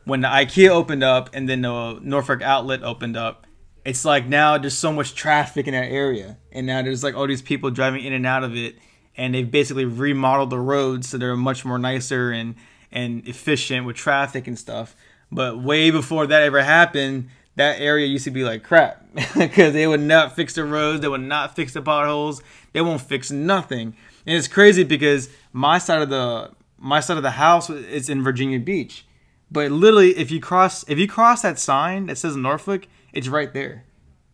when 0.04 0.22
the 0.22 0.28
IKEA 0.28 0.70
opened 0.70 1.04
up 1.04 1.30
and 1.32 1.48
then 1.48 1.62
the 1.62 2.00
Norfolk 2.02 2.42
Outlet 2.42 2.82
opened 2.82 3.16
up, 3.16 3.46
it's 3.84 4.04
like 4.04 4.26
now 4.26 4.58
there's 4.58 4.76
so 4.76 4.92
much 4.92 5.14
traffic 5.14 5.68
in 5.68 5.72
that 5.72 5.88
area, 5.92 6.36
and 6.50 6.66
now 6.66 6.82
there's 6.82 7.04
like 7.04 7.14
all 7.14 7.28
these 7.28 7.42
people 7.42 7.70
driving 7.70 8.04
in 8.04 8.12
and 8.12 8.26
out 8.26 8.42
of 8.42 8.56
it, 8.56 8.76
and 9.16 9.34
they've 9.34 9.48
basically 9.48 9.84
remodeled 9.84 10.50
the 10.50 10.58
roads 10.58 11.08
so 11.08 11.16
they're 11.16 11.36
much 11.36 11.64
more 11.64 11.78
nicer 11.78 12.32
and 12.32 12.56
and 12.90 13.26
efficient 13.28 13.86
with 13.86 13.94
traffic 13.94 14.48
and 14.48 14.58
stuff. 14.58 14.96
But 15.30 15.62
way 15.62 15.92
before 15.92 16.26
that 16.26 16.42
ever 16.42 16.62
happened, 16.64 17.28
that 17.58 17.80
area 17.80 18.06
used 18.06 18.24
to 18.24 18.30
be 18.30 18.42
like 18.44 18.62
crap 18.62 19.04
because 19.38 19.72
they 19.74 19.86
would 19.86 20.00
not 20.00 20.34
fix 20.34 20.54
the 20.54 20.64
roads, 20.64 21.00
they 21.02 21.08
would 21.08 21.20
not 21.20 21.54
fix 21.54 21.74
the 21.74 21.82
potholes, 21.82 22.42
they 22.72 22.80
won't 22.80 23.00
fix 23.02 23.30
nothing. 23.30 23.94
And 24.26 24.36
it's 24.36 24.48
crazy 24.48 24.84
because 24.84 25.28
my 25.52 25.78
side 25.78 26.02
of 26.02 26.08
the 26.08 26.50
my 26.78 27.00
side 27.00 27.16
of 27.16 27.22
the 27.22 27.32
house 27.32 27.68
is 27.70 28.08
in 28.08 28.22
Virginia 28.22 28.58
Beach, 28.58 29.04
but 29.50 29.70
literally 29.70 30.16
if 30.16 30.30
you 30.30 30.40
cross 30.40 30.88
if 30.88 30.98
you 30.98 31.06
cross 31.08 31.42
that 31.42 31.58
sign 31.58 32.06
that 32.06 32.16
says 32.16 32.36
Norfolk, 32.36 32.86
it's 33.12 33.28
right 33.28 33.52
there. 33.52 33.84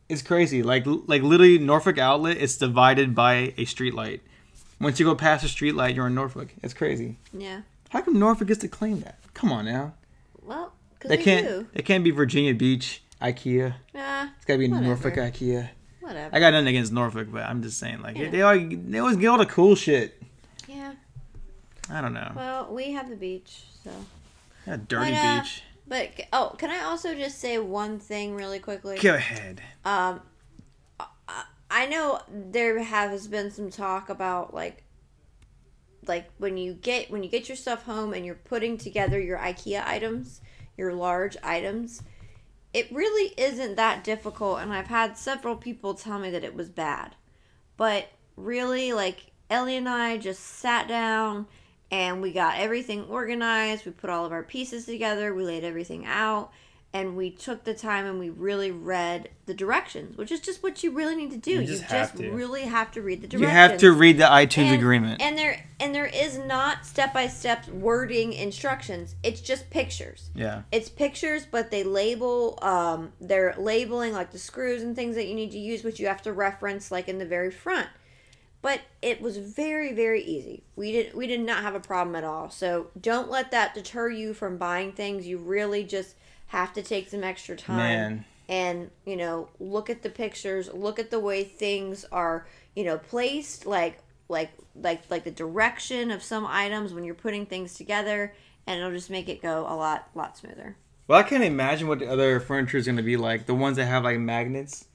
It's 0.08 0.22
crazy. 0.22 0.62
Like 0.62 0.84
like 0.86 1.22
literally 1.22 1.58
Norfolk 1.58 1.98
Outlet, 1.98 2.36
it's 2.38 2.56
divided 2.56 3.14
by 3.14 3.54
a 3.56 3.64
street 3.64 3.94
light. 3.94 4.22
Once 4.80 4.98
you 5.00 5.06
go 5.06 5.14
past 5.14 5.44
a 5.44 5.48
street 5.48 5.74
light, 5.74 5.94
you're 5.94 6.08
in 6.08 6.14
Norfolk. 6.14 6.52
It's 6.62 6.74
crazy. 6.74 7.16
Yeah. 7.32 7.62
How 7.90 8.02
come 8.02 8.18
Norfolk 8.18 8.48
gets 8.48 8.60
to 8.60 8.68
claim 8.68 9.00
that? 9.00 9.18
Come 9.32 9.50
on 9.52 9.64
now. 9.64 9.94
Well, 10.42 10.72
because 10.98 11.08
They 11.10 11.16
we 11.16 11.22
can't. 11.22 11.46
do. 11.46 11.66
It 11.72 11.84
can't 11.84 12.02
be 12.04 12.10
Virginia 12.10 12.52
Beach 12.54 13.02
IKEA. 13.32 13.74
Nah, 13.94 14.28
It's 14.36 14.44
gotta 14.44 14.58
be 14.58 14.68
Whatever. 14.68 14.86
Norfolk 14.86 15.14
IKEA. 15.14 15.68
whatever. 16.00 16.34
I 16.36 16.40
got 16.40 16.52
nothing 16.52 16.68
against 16.68 16.92
Norfolk, 16.92 17.28
but 17.32 17.42
I'm 17.44 17.62
just 17.62 17.78
saying, 17.78 18.02
like 18.02 18.16
Yeah. 18.16 18.30
they 18.30 18.42
always, 18.42 18.68
they 18.86 18.98
always 18.98 19.16
get 19.16 19.28
all 19.28 19.38
the 19.38 19.46
cool 19.46 19.74
shit. 19.74 20.20
yeah. 20.68 20.92
I 21.90 22.00
don't 22.00 22.14
know. 22.14 22.32
Well, 22.34 22.72
we 22.72 22.92
have 22.92 23.10
the 23.10 23.16
beach, 23.16 23.64
so. 23.82 23.90
Yeah, 24.66 24.78
dirty 24.88 25.10
But, 25.12 25.16
uh, 25.18 25.40
beach. 25.42 25.62
But 25.86 26.26
oh, 26.32 26.54
can 26.58 26.70
I 26.70 26.80
also 26.84 27.14
just 27.14 27.38
say 27.38 27.58
one 27.58 27.98
thing 27.98 28.34
really 28.34 28.58
quickly? 28.58 28.96
Go 28.98 29.14
ahead. 29.14 29.60
Um, 29.84 30.20
I- 31.28 31.44
I 31.70 31.86
know 31.86 32.20
there 32.30 32.82
has 32.82 33.26
been 33.28 33.50
some 33.50 33.68
talk 33.70 34.08
about 34.08 34.54
like, 34.54 34.82
like 36.06 36.30
when 36.38 36.56
you 36.56 36.72
get 36.74 37.10
when 37.10 37.22
you 37.22 37.28
get 37.28 37.48
your 37.48 37.56
stuff 37.56 37.84
home 37.84 38.12
and 38.14 38.24
you're 38.24 38.34
putting 38.34 38.78
together 38.78 39.18
your 39.20 39.38
IKEA 39.38 39.84
items, 39.86 40.40
your 40.76 40.94
large 40.94 41.36
items. 41.42 42.02
It 42.74 42.92
really 42.92 43.32
isn't 43.36 43.76
that 43.76 44.02
difficult, 44.02 44.58
and 44.58 44.72
I've 44.72 44.88
had 44.88 45.16
several 45.16 45.54
people 45.54 45.94
tell 45.94 46.18
me 46.18 46.28
that 46.30 46.42
it 46.42 46.56
was 46.56 46.68
bad. 46.68 47.14
But 47.76 48.08
really, 48.36 48.92
like 48.92 49.30
Ellie 49.48 49.76
and 49.76 49.88
I 49.88 50.18
just 50.18 50.40
sat 50.40 50.88
down 50.88 51.46
and 51.92 52.20
we 52.20 52.32
got 52.32 52.58
everything 52.58 53.04
organized. 53.04 53.86
We 53.86 53.92
put 53.92 54.10
all 54.10 54.26
of 54.26 54.32
our 54.32 54.42
pieces 54.42 54.86
together. 54.86 55.32
We 55.32 55.44
laid 55.44 55.62
everything 55.62 56.04
out. 56.04 56.50
And 56.94 57.16
we 57.16 57.28
took 57.28 57.64
the 57.64 57.74
time 57.74 58.06
and 58.06 58.20
we 58.20 58.30
really 58.30 58.70
read 58.70 59.28
the 59.46 59.52
directions, 59.52 60.16
which 60.16 60.30
is 60.30 60.38
just 60.38 60.62
what 60.62 60.84
you 60.84 60.92
really 60.92 61.16
need 61.16 61.32
to 61.32 61.36
do. 61.36 61.50
You 61.50 61.60
You 61.62 61.66
just 61.66 61.80
just, 61.82 61.92
have 61.92 62.14
to. 62.18 62.30
really 62.30 62.62
have 62.62 62.92
to 62.92 63.02
read 63.02 63.20
the 63.20 63.26
directions. 63.26 63.40
You 63.42 63.48
have 63.48 63.76
to 63.78 63.90
read 63.92 64.16
the 64.18 64.24
iTunes 64.26 64.66
And- 64.66 64.74
agreement. 64.76 65.20
And 65.20 65.36
there 65.36 65.66
and 65.80 65.92
there 65.92 66.06
is 66.06 66.38
not 66.38 66.86
step 66.86 67.12
by 67.12 67.26
step 67.26 67.66
wording 67.68 68.32
instructions. 68.32 69.16
It's 69.24 69.40
just 69.40 69.70
pictures. 69.70 70.30
yeah. 70.36 70.62
It's 70.70 70.88
pictures, 70.88 71.46
but 71.50 71.72
they 71.72 71.82
label. 71.82 72.60
Um, 72.62 73.10
they're 73.20 73.56
labeling 73.58 74.12
like 74.12 74.30
the 74.30 74.38
screws 74.38 74.84
and 74.84 74.94
things 74.94 75.16
that 75.16 75.26
you 75.26 75.34
need 75.34 75.50
to 75.50 75.58
use, 75.58 75.82
which 75.82 75.98
you 75.98 76.06
have 76.06 76.22
to 76.22 76.32
reference 76.32 76.92
like 76.92 77.08
in 77.08 77.18
the 77.18 77.26
very 77.26 77.50
front. 77.50 77.88
But 78.62 78.82
it 79.02 79.20
was 79.20 79.36
very 79.36 79.92
very 79.92 80.22
easy. 80.22 80.62
We 80.76 80.92
did 80.92 81.12
we 81.14 81.26
did 81.26 81.40
not 81.40 81.62
have 81.62 81.74
a 81.74 81.80
problem 81.80 82.14
at 82.14 82.22
all. 82.22 82.50
So 82.50 82.86
don't 83.00 83.28
let 83.28 83.50
that 83.50 83.74
deter 83.74 84.10
you 84.10 84.32
from 84.32 84.58
buying 84.58 84.92
things. 84.92 85.26
You 85.26 85.38
really 85.38 85.82
just 85.82 86.14
have 86.48 86.72
to 86.74 86.82
take 86.82 87.08
some 87.08 87.24
extra 87.24 87.56
time 87.56 87.76
Man. 87.76 88.24
and 88.48 88.90
you 89.04 89.16
know 89.16 89.48
look 89.58 89.90
at 89.90 90.02
the 90.02 90.10
pictures 90.10 90.68
look 90.72 90.98
at 90.98 91.10
the 91.10 91.18
way 91.20 91.42
things 91.44 92.04
are 92.12 92.46
you 92.76 92.84
know 92.84 92.98
placed 92.98 93.66
like 93.66 93.98
like 94.28 94.50
like 94.80 95.02
like 95.10 95.24
the 95.24 95.30
direction 95.30 96.10
of 96.10 96.22
some 96.22 96.46
items 96.46 96.92
when 96.94 97.04
you're 97.04 97.14
putting 97.14 97.44
things 97.46 97.74
together 97.74 98.34
and 98.66 98.78
it'll 98.80 98.92
just 98.92 99.10
make 99.10 99.28
it 99.28 99.42
go 99.42 99.60
a 99.68 99.74
lot 99.74 100.08
lot 100.14 100.36
smoother 100.36 100.76
Well, 101.06 101.18
I 101.18 101.22
can't 101.22 101.44
imagine 101.44 101.86
what 101.88 101.98
the 101.98 102.10
other 102.10 102.40
furniture 102.40 102.78
is 102.78 102.86
gonna 102.86 103.02
be 103.02 103.16
like. 103.18 103.44
The 103.46 103.54
ones 103.54 103.76
that 103.76 103.84
have 103.86 104.04
like 104.04 104.18
magnets. 104.18 104.86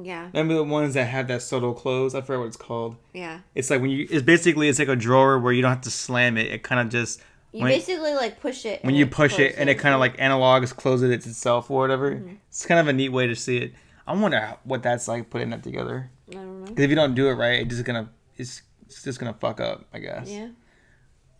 yeah 0.00 0.26
Remember 0.26 0.54
the 0.54 0.62
ones 0.64 0.94
that 0.94 1.06
have 1.06 1.26
that 1.28 1.42
subtle 1.42 1.74
close? 1.74 2.14
I 2.14 2.20
forget 2.20 2.38
what 2.38 2.46
it's 2.46 2.56
called. 2.56 2.96
yeah 3.12 3.40
It's 3.56 3.68
like 3.70 3.80
when 3.80 3.90
you. 3.90 4.06
It's 4.10 4.22
basically 4.22 4.68
it's 4.68 4.78
like 4.78 4.86
a 4.88 4.94
drawer 4.96 5.38
where 5.40 5.52
you 5.52 5.62
don't 5.62 5.72
have 5.72 5.80
to 5.82 5.90
slam 5.90 6.36
it. 6.38 6.46
It 6.52 6.62
kind 6.62 6.80
of 6.80 6.88
just 6.88 7.20
you 7.56 7.62
when, 7.62 7.72
basically 7.72 8.14
like 8.14 8.40
push 8.40 8.64
it 8.64 8.84
when 8.84 8.94
you 8.94 9.06
push 9.06 9.38
it 9.38 9.54
and 9.58 9.68
it 9.70 9.76
kind 9.78 9.94
of 9.94 10.00
like 10.00 10.16
analogs 10.18 10.74
closes 10.74 11.10
it 11.10 11.26
itself 11.26 11.70
or 11.70 11.80
whatever. 11.80 12.12
Mm-hmm. 12.12 12.34
It's 12.48 12.66
kind 12.66 12.80
of 12.80 12.88
a 12.88 12.92
neat 12.92 13.10
way 13.10 13.26
to 13.26 13.34
see 13.36 13.58
it. 13.58 13.72
I 14.06 14.14
wonder 14.14 14.38
how- 14.40 14.58
what 14.64 14.82
that's 14.82 15.08
like 15.08 15.30
putting 15.30 15.50
that 15.50 15.62
together. 15.62 16.10
i 16.30 16.34
don't 16.34 16.60
know 16.60 16.66
Because 16.66 16.84
if 16.84 16.90
you 16.90 16.96
don't 16.96 17.14
do 17.14 17.28
it 17.28 17.34
right, 17.34 17.60
it's 17.60 17.70
just 17.74 17.84
gonna 17.84 18.08
it's, 18.36 18.62
it's 18.86 19.02
just 19.02 19.18
gonna 19.18 19.34
fuck 19.34 19.60
up. 19.60 19.84
I 19.92 19.98
guess. 19.98 20.28
yeah 20.28 20.44
i 20.44 20.50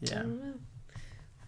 Yeah. 0.00 0.14
don't 0.22 0.40
know 0.42 0.54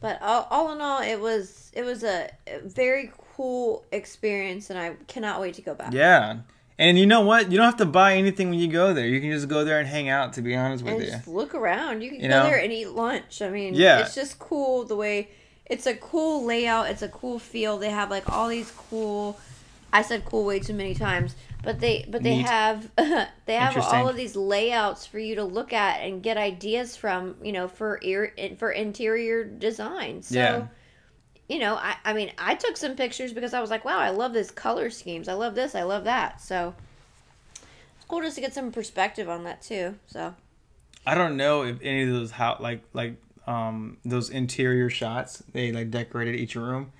But 0.00 0.22
all, 0.22 0.46
all 0.50 0.72
in 0.72 0.80
all, 0.80 1.00
it 1.02 1.18
was 1.20 1.72
it 1.74 1.82
was 1.82 2.04
a 2.04 2.30
very 2.64 3.10
cool 3.34 3.84
experience, 3.92 4.70
and 4.70 4.78
I 4.78 4.94
cannot 5.08 5.40
wait 5.40 5.54
to 5.54 5.62
go 5.62 5.74
back. 5.74 5.92
Yeah. 5.92 6.38
And 6.78 6.96
you 6.98 7.06
know 7.06 7.22
what? 7.22 7.50
You 7.50 7.56
don't 7.58 7.66
have 7.66 7.78
to 7.78 7.86
buy 7.86 8.14
anything 8.14 8.50
when 8.50 8.58
you 8.58 8.68
go 8.68 8.94
there. 8.94 9.06
You 9.06 9.20
can 9.20 9.32
just 9.32 9.48
go 9.48 9.64
there 9.64 9.80
and 9.80 9.88
hang 9.88 10.08
out. 10.08 10.34
To 10.34 10.42
be 10.42 10.54
honest 10.54 10.84
with 10.84 10.94
and 10.94 11.02
you. 11.02 11.10
just 11.10 11.26
look 11.26 11.54
around. 11.54 12.02
You 12.02 12.10
can 12.10 12.20
You 12.20 12.28
go 12.28 12.38
know? 12.38 12.42
there 12.44 12.58
and 12.60 12.72
eat 12.72 12.90
lunch. 12.90 13.42
I 13.42 13.50
mean, 13.50 13.74
Yeah. 13.74 13.98
it's 14.00 14.14
just 14.14 14.38
cool 14.38 14.84
the 14.84 14.94
way 14.96 15.28
it's 15.66 15.86
a 15.86 15.94
cool 15.94 16.44
layout. 16.44 16.88
It's 16.88 17.02
a 17.02 17.08
cool 17.08 17.38
feel. 17.38 17.78
They 17.78 17.90
have 17.90 18.10
like 18.10 18.28
all 18.30 18.48
these 18.48 18.70
cool. 18.90 19.38
I 19.92 20.02
said 20.02 20.24
cool 20.24 20.44
way 20.44 20.60
too 20.60 20.74
many 20.74 20.94
times, 20.94 21.34
but 21.64 21.80
they 21.80 22.04
but 22.08 22.22
they 22.22 22.36
Neat. 22.36 22.46
have 22.46 22.90
they 23.46 23.54
have 23.54 23.76
all 23.76 24.08
of 24.08 24.16
these 24.16 24.36
layouts 24.36 25.04
for 25.06 25.18
you 25.18 25.34
to 25.36 25.44
look 25.44 25.72
at 25.72 26.00
and 26.00 26.22
get 26.22 26.36
ideas 26.36 26.96
from. 26.96 27.34
You 27.42 27.52
know, 27.52 27.68
for 27.68 27.98
ear 28.02 28.32
for 28.58 28.70
interior 28.70 29.44
design. 29.44 30.22
So. 30.22 30.34
Yeah. 30.34 30.66
You 31.48 31.58
know, 31.58 31.76
I, 31.76 31.96
I 32.04 32.12
mean, 32.12 32.30
I 32.36 32.54
took 32.54 32.76
some 32.76 32.94
pictures 32.94 33.32
because 33.32 33.54
I 33.54 33.60
was 33.60 33.70
like, 33.70 33.84
wow, 33.84 33.98
I 33.98 34.10
love 34.10 34.34
this 34.34 34.50
color 34.50 34.90
schemes. 34.90 35.28
I 35.28 35.32
love 35.32 35.54
this. 35.54 35.74
I 35.74 35.82
love 35.82 36.04
that. 36.04 36.42
So 36.42 36.74
it's 37.96 38.04
cool 38.06 38.20
just 38.20 38.34
to 38.34 38.42
get 38.42 38.52
some 38.52 38.70
perspective 38.70 39.30
on 39.30 39.44
that 39.44 39.62
too. 39.62 39.94
So 40.06 40.34
I 41.06 41.14
don't 41.14 41.38
know 41.38 41.62
if 41.62 41.78
any 41.82 42.02
of 42.02 42.10
those 42.10 42.32
how 42.32 42.58
like 42.60 42.82
like 42.92 43.14
um 43.46 43.96
those 44.04 44.28
interior 44.28 44.90
shots 44.90 45.42
they 45.52 45.72
like 45.72 45.90
decorated 45.90 46.34
each 46.34 46.54
room. 46.54 46.92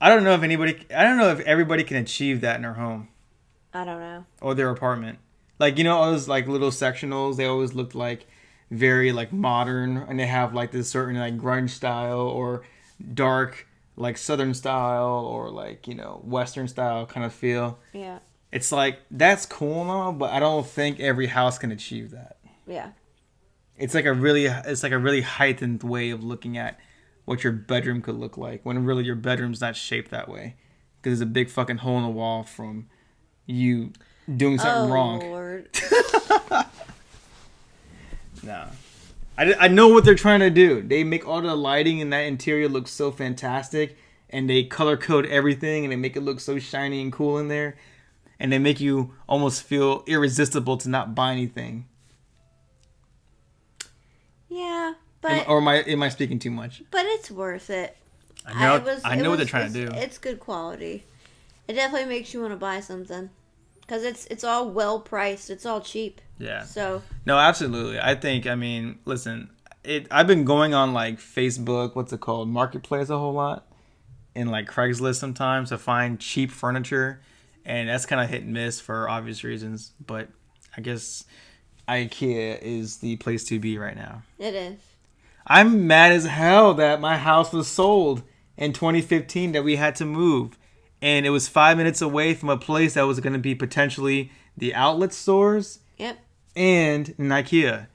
I 0.00 0.08
don't 0.08 0.24
know 0.24 0.32
if 0.32 0.42
anybody. 0.42 0.86
I 0.94 1.04
don't 1.04 1.18
know 1.18 1.28
if 1.28 1.40
everybody 1.40 1.84
can 1.84 1.98
achieve 1.98 2.40
that 2.40 2.56
in 2.56 2.62
their 2.62 2.72
home 2.72 3.08
I 3.74 3.84
don't 3.84 4.00
know. 4.00 4.24
or 4.40 4.54
their 4.54 4.70
apartment. 4.70 5.18
Like 5.58 5.76
you 5.76 5.84
know, 5.84 5.96
all 5.98 6.10
those 6.10 6.28
like 6.28 6.48
little 6.48 6.70
sectionals. 6.70 7.36
They 7.36 7.44
always 7.44 7.74
look 7.74 7.94
like 7.94 8.26
very 8.70 9.12
like 9.12 9.34
modern, 9.34 9.98
and 9.98 10.18
they 10.18 10.26
have 10.26 10.54
like 10.54 10.70
this 10.70 10.88
certain 10.88 11.16
like 11.16 11.36
grunge 11.36 11.70
style 11.70 12.20
or 12.20 12.62
dark 13.14 13.66
like 13.96 14.16
southern 14.16 14.54
style 14.54 15.26
or 15.26 15.50
like 15.50 15.86
you 15.86 15.94
know 15.94 16.20
western 16.24 16.68
style 16.68 17.06
kind 17.06 17.24
of 17.26 17.32
feel. 17.32 17.78
Yeah. 17.92 18.18
It's 18.50 18.70
like 18.70 18.98
that's 19.10 19.46
cool 19.46 19.82
and 19.82 19.90
all, 19.90 20.12
but 20.12 20.32
I 20.32 20.40
don't 20.40 20.66
think 20.66 21.00
every 21.00 21.26
house 21.26 21.58
can 21.58 21.72
achieve 21.72 22.10
that. 22.10 22.36
Yeah. 22.66 22.90
It's 23.76 23.94
like 23.94 24.04
a 24.04 24.12
really 24.12 24.46
it's 24.46 24.82
like 24.82 24.92
a 24.92 24.98
really 24.98 25.22
heightened 25.22 25.82
way 25.82 26.10
of 26.10 26.22
looking 26.22 26.56
at 26.58 26.78
what 27.24 27.44
your 27.44 27.52
bedroom 27.52 28.02
could 28.02 28.16
look 28.16 28.36
like 28.36 28.64
when 28.64 28.84
really 28.84 29.04
your 29.04 29.16
bedroom's 29.16 29.60
not 29.60 29.76
shaped 29.76 30.10
that 30.10 30.28
way 30.28 30.56
because 31.00 31.18
there's 31.18 31.28
a 31.28 31.32
big 31.32 31.48
fucking 31.48 31.78
hole 31.78 31.96
in 31.98 32.02
the 32.02 32.10
wall 32.10 32.42
from 32.42 32.88
you 33.46 33.92
doing 34.36 34.58
something 34.58 34.90
oh 34.90 34.94
wrong. 34.94 35.20
Lord. 35.20 35.68
Nah. 38.42 38.66
I, 39.38 39.54
I 39.54 39.68
know 39.68 39.88
what 39.88 40.04
they're 40.04 40.14
trying 40.14 40.40
to 40.40 40.50
do. 40.50 40.82
They 40.82 41.04
make 41.04 41.26
all 41.26 41.40
the 41.40 41.54
lighting 41.56 41.98
in 42.00 42.10
that 42.10 42.20
interior 42.20 42.68
look 42.68 42.86
so 42.88 43.10
fantastic, 43.10 43.96
and 44.30 44.48
they 44.48 44.64
color 44.64 44.96
code 44.96 45.26
everything, 45.26 45.84
and 45.84 45.92
they 45.92 45.96
make 45.96 46.16
it 46.16 46.20
look 46.20 46.40
so 46.40 46.58
shiny 46.58 47.00
and 47.00 47.12
cool 47.12 47.38
in 47.38 47.48
there, 47.48 47.76
and 48.38 48.52
they 48.52 48.58
make 48.58 48.80
you 48.80 49.14
almost 49.28 49.62
feel 49.62 50.04
irresistible 50.06 50.76
to 50.78 50.88
not 50.88 51.14
buy 51.14 51.32
anything. 51.32 51.86
Yeah, 54.48 54.88
Am- 54.88 54.96
but 55.22 55.48
or 55.48 55.58
am 55.58 55.68
I 55.68 55.76
am 55.82 56.02
I 56.02 56.08
speaking 56.10 56.38
too 56.38 56.50
much? 56.50 56.82
but 56.90 57.04
it's 57.06 57.30
worth 57.30 57.70
it. 57.70 57.96
I 58.44 58.60
know. 58.60 58.76
it 58.76 58.84
was- 58.84 59.00
I 59.04 59.14
it 59.16 59.22
know 59.22 59.30
what 59.30 59.36
they're 59.36 59.46
trying 59.46 59.72
to 59.72 59.86
do. 59.86 59.92
It's 59.94 60.18
good 60.18 60.40
quality. 60.40 61.04
It 61.68 61.74
definitely 61.74 62.08
makes 62.08 62.34
you 62.34 62.40
want 62.40 62.52
to 62.52 62.56
buy 62.58 62.80
something 62.80 63.30
because 63.92 64.04
it's 64.04 64.26
it's 64.26 64.42
all 64.42 64.70
well 64.70 65.00
priced. 65.00 65.50
It's 65.50 65.66
all 65.66 65.82
cheap. 65.82 66.22
Yeah. 66.38 66.64
So 66.64 67.02
No, 67.26 67.36
absolutely. 67.36 68.00
I 68.00 68.14
think. 68.14 68.46
I 68.46 68.54
mean, 68.54 68.98
listen. 69.04 69.50
It. 69.84 70.06
I've 70.10 70.26
been 70.26 70.44
going 70.44 70.72
on 70.72 70.94
like 70.94 71.18
Facebook. 71.18 71.94
What's 71.94 72.10
it 72.10 72.20
called? 72.20 72.48
Marketplace 72.48 73.10
a 73.10 73.18
whole 73.18 73.34
lot, 73.34 73.66
and 74.34 74.50
like 74.50 74.66
Craigslist 74.66 75.16
sometimes 75.16 75.68
to 75.68 75.76
find 75.76 76.18
cheap 76.18 76.50
furniture, 76.50 77.20
and 77.66 77.90
that's 77.90 78.06
kind 78.06 78.22
of 78.22 78.30
hit 78.30 78.44
and 78.44 78.54
miss 78.54 78.80
for 78.80 79.10
obvious 79.10 79.44
reasons. 79.44 79.92
But 80.04 80.28
I 80.74 80.80
guess 80.80 81.26
IKEA 81.86 82.62
is 82.62 82.96
the 82.98 83.16
place 83.16 83.44
to 83.44 83.58
be 83.58 83.76
right 83.76 83.96
now. 83.96 84.22
it 84.38 84.54
is. 84.54 84.78
I'm 85.46 85.86
mad 85.86 86.12
as 86.12 86.24
hell 86.24 86.72
that 86.74 87.00
my 87.00 87.18
house 87.18 87.52
was 87.52 87.68
sold 87.68 88.22
in 88.56 88.72
2015 88.72 89.52
that 89.52 89.64
we 89.64 89.76
had 89.76 89.96
to 89.96 90.06
move. 90.06 90.56
And 91.02 91.26
it 91.26 91.30
was 91.30 91.48
five 91.48 91.76
minutes 91.76 92.00
away 92.00 92.32
from 92.32 92.48
a 92.48 92.56
place 92.56 92.94
that 92.94 93.02
was 93.02 93.20
going 93.20 93.32
to 93.34 93.38
be 93.38 93.54
potentially 93.54 94.30
the 94.56 94.74
outlet 94.74 95.12
stores 95.12 95.80
Yep. 95.98 96.18
and 96.56 97.08
an 97.18 97.28
IKEA. 97.28 97.88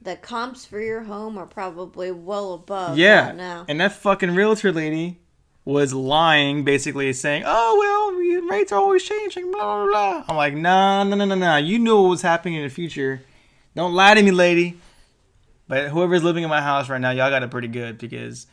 The 0.00 0.14
comps 0.16 0.64
for 0.64 0.80
your 0.80 1.02
home 1.02 1.36
are 1.36 1.46
probably 1.46 2.12
well 2.12 2.54
above 2.54 2.96
Yeah. 2.96 3.32
now. 3.32 3.64
And 3.68 3.80
that 3.80 3.92
fucking 3.92 4.34
realtor 4.34 4.70
lady 4.72 5.18
was 5.64 5.92
lying, 5.92 6.64
basically 6.64 7.12
saying, 7.12 7.42
oh, 7.44 7.76
well, 7.78 8.48
rates 8.48 8.70
are 8.72 8.78
always 8.78 9.02
changing, 9.02 9.50
blah, 9.50 9.84
blah, 9.84 9.86
blah. 9.86 10.24
I'm 10.28 10.36
like, 10.36 10.54
nah, 10.54 11.02
no, 11.04 11.16
no, 11.16 11.24
no, 11.24 11.34
no. 11.34 11.56
You 11.56 11.78
know 11.78 12.00
what 12.02 12.08
was 12.10 12.22
happening 12.22 12.54
in 12.54 12.62
the 12.62 12.70
future. 12.70 13.20
Don't 13.74 13.92
lie 13.92 14.14
to 14.14 14.22
me, 14.22 14.30
lady. 14.30 14.78
But 15.66 15.88
whoever's 15.88 16.22
living 16.24 16.44
in 16.44 16.48
my 16.48 16.62
house 16.62 16.88
right 16.88 17.00
now, 17.00 17.10
y'all 17.10 17.28
got 17.30 17.42
it 17.42 17.50
pretty 17.50 17.68
good 17.68 17.98
because 17.98 18.46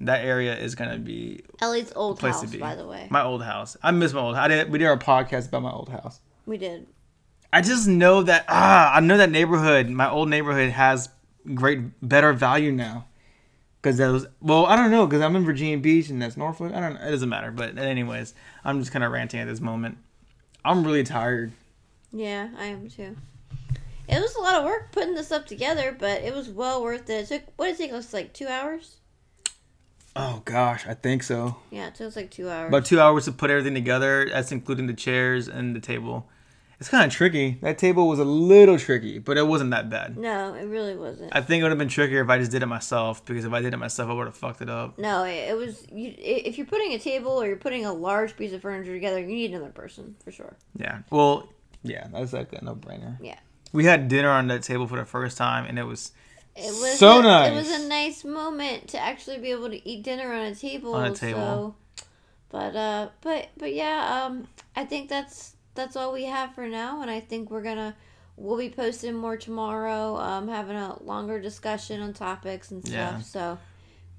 that 0.00 0.24
area 0.24 0.56
is 0.56 0.74
going 0.74 0.90
to 0.90 0.98
be 0.98 1.42
Ellie's 1.60 1.92
old 1.96 2.18
place 2.18 2.34
house, 2.34 2.42
to 2.42 2.48
be. 2.48 2.58
by 2.58 2.74
the 2.74 2.86
way. 2.86 3.08
My 3.10 3.22
old 3.24 3.42
house. 3.42 3.76
I 3.82 3.90
miss 3.90 4.12
my 4.12 4.20
old 4.20 4.36
house. 4.36 4.44
I 4.44 4.48
did, 4.48 4.70
we 4.70 4.78
did 4.78 4.86
our 4.86 4.98
podcast 4.98 5.48
about 5.48 5.62
my 5.62 5.72
old 5.72 5.88
house. 5.88 6.20
we 6.46 6.58
did. 6.58 6.86
I 7.52 7.62
just 7.62 7.88
know 7.88 8.22
that 8.22 8.44
ah, 8.48 8.94
I 8.94 9.00
know 9.00 9.16
that 9.16 9.30
neighborhood, 9.30 9.88
my 9.88 10.10
old 10.10 10.28
neighborhood 10.28 10.70
has 10.70 11.08
great, 11.54 11.80
better 12.06 12.32
value 12.32 12.72
now. 12.72 13.06
Because 13.80 13.98
that 13.98 14.08
was 14.08 14.26
well, 14.40 14.66
I 14.66 14.74
don't 14.76 14.90
know, 14.90 15.06
because 15.06 15.22
I'm 15.22 15.36
in 15.36 15.44
Virginia 15.44 15.78
Beach 15.78 16.10
and 16.10 16.20
that's 16.20 16.36
Norfolk. 16.36 16.74
I 16.74 16.80
don't 16.80 16.94
know. 16.94 17.00
It 17.00 17.10
doesn't 17.10 17.28
matter. 17.28 17.52
But 17.52 17.78
anyways, 17.78 18.34
I'm 18.64 18.80
just 18.80 18.92
kind 18.92 19.04
of 19.04 19.12
ranting 19.12 19.40
at 19.40 19.46
this 19.46 19.60
moment. 19.60 19.98
I'm 20.64 20.84
really 20.84 21.04
tired. 21.04 21.52
Yeah, 22.12 22.48
I 22.58 22.66
am 22.66 22.90
too. 22.90 23.16
It 24.08 24.20
was 24.20 24.34
a 24.34 24.40
lot 24.40 24.56
of 24.56 24.64
work 24.64 24.90
putting 24.92 25.14
this 25.14 25.30
up 25.30 25.46
together, 25.46 25.94
but 25.98 26.22
it 26.22 26.34
was 26.34 26.48
well 26.48 26.82
worth 26.82 27.08
it. 27.08 27.12
It 27.12 27.28
took 27.28 27.42
what 27.56 27.66
did 27.66 27.74
it 27.74 27.78
take 27.78 27.92
us 27.92 28.12
like 28.12 28.32
two 28.32 28.48
hours? 28.48 28.96
Oh 30.18 30.42
gosh, 30.44 30.86
I 30.86 30.94
think 30.94 31.22
so. 31.22 31.56
Yeah, 31.70 31.86
it 31.88 31.94
took 31.94 32.08
us 32.08 32.16
like 32.16 32.30
two 32.30 32.50
hours. 32.50 32.68
About 32.68 32.84
two 32.84 33.00
hours 33.00 33.24
to 33.26 33.32
put 33.32 33.50
everything 33.50 33.74
together. 33.74 34.28
That's 34.30 34.50
including 34.52 34.86
the 34.86 34.94
chairs 34.94 35.48
and 35.48 35.76
the 35.76 35.80
table. 35.80 36.28
It's 36.80 36.88
kind 36.88 37.04
of 37.04 37.12
tricky. 37.12 37.58
That 37.62 37.76
table 37.78 38.06
was 38.08 38.20
a 38.20 38.24
little 38.24 38.78
tricky, 38.78 39.18
but 39.18 39.36
it 39.36 39.46
wasn't 39.46 39.70
that 39.72 39.90
bad. 39.90 40.16
no, 40.16 40.54
it 40.54 40.64
really 40.64 40.96
wasn't. 40.96 41.34
I 41.34 41.40
think 41.40 41.60
it 41.60 41.64
would 41.64 41.72
have 41.72 41.78
been 41.78 41.88
trickier 41.88 42.22
if 42.22 42.28
I 42.28 42.38
just 42.38 42.52
did 42.52 42.62
it 42.62 42.66
myself. 42.66 43.24
Because 43.24 43.44
if 43.44 43.52
I 43.52 43.60
did 43.60 43.74
it 43.74 43.78
myself, 43.78 44.08
I 44.10 44.12
would 44.12 44.26
have 44.26 44.36
fucked 44.36 44.60
it 44.62 44.70
up. 44.70 44.98
no, 44.98 45.24
it, 45.24 45.48
it 45.50 45.56
was. 45.56 45.84
You, 45.90 46.14
if 46.16 46.56
you're 46.56 46.66
putting 46.68 46.92
a 46.92 46.98
table 46.98 47.32
or 47.32 47.46
you're 47.46 47.56
putting 47.56 47.84
a 47.84 47.92
large 47.92 48.36
piece 48.36 48.52
of 48.52 48.62
furniture 48.62 48.92
together, 48.94 49.18
you 49.20 49.26
need 49.26 49.50
another 49.52 49.70
person 49.70 50.14
for 50.24 50.30
sure. 50.30 50.56
Yeah. 50.76 51.00
Well, 51.10 51.48
yeah, 51.82 52.06
that's 52.12 52.32
like 52.32 52.52
a 52.52 52.64
no-brainer. 52.64 53.18
Yeah. 53.20 53.38
We 53.72 53.84
had 53.84 54.08
dinner 54.08 54.30
on 54.30 54.46
that 54.48 54.62
table 54.62 54.86
for 54.86 54.98
the 54.98 55.04
first 55.04 55.36
time, 55.36 55.64
and 55.66 55.78
it 55.78 55.84
was 55.84 56.12
It 56.58 56.72
was 56.72 56.98
So 56.98 57.20
a, 57.20 57.22
nice. 57.22 57.52
It 57.52 57.54
was 57.54 57.70
a 57.84 57.88
nice 57.88 58.24
moment 58.24 58.88
to 58.88 58.98
actually 58.98 59.38
be 59.38 59.52
able 59.52 59.70
to 59.70 59.88
eat 59.88 60.02
dinner 60.02 60.32
on 60.32 60.46
a 60.46 60.54
table. 60.54 60.94
On 60.94 61.12
a 61.12 61.14
table. 61.14 61.76
So, 61.96 62.04
but 62.50 62.74
uh, 62.74 63.08
but 63.20 63.48
but 63.56 63.72
yeah, 63.72 64.24
um, 64.26 64.48
I 64.74 64.84
think 64.84 65.08
that's 65.08 65.54
that's 65.74 65.94
all 65.94 66.12
we 66.12 66.24
have 66.24 66.54
for 66.54 66.66
now, 66.66 67.00
and 67.02 67.10
I 67.10 67.20
think 67.20 67.50
we're 67.50 67.62
gonna 67.62 67.94
we'll 68.36 68.58
be 68.58 68.70
posting 68.70 69.14
more 69.14 69.36
tomorrow, 69.36 70.16
um, 70.16 70.48
having 70.48 70.76
a 70.76 71.00
longer 71.02 71.40
discussion 71.40 72.00
on 72.00 72.12
topics 72.12 72.70
and 72.70 72.84
stuff. 72.84 72.94
Yeah. 72.94 73.20
So, 73.20 73.58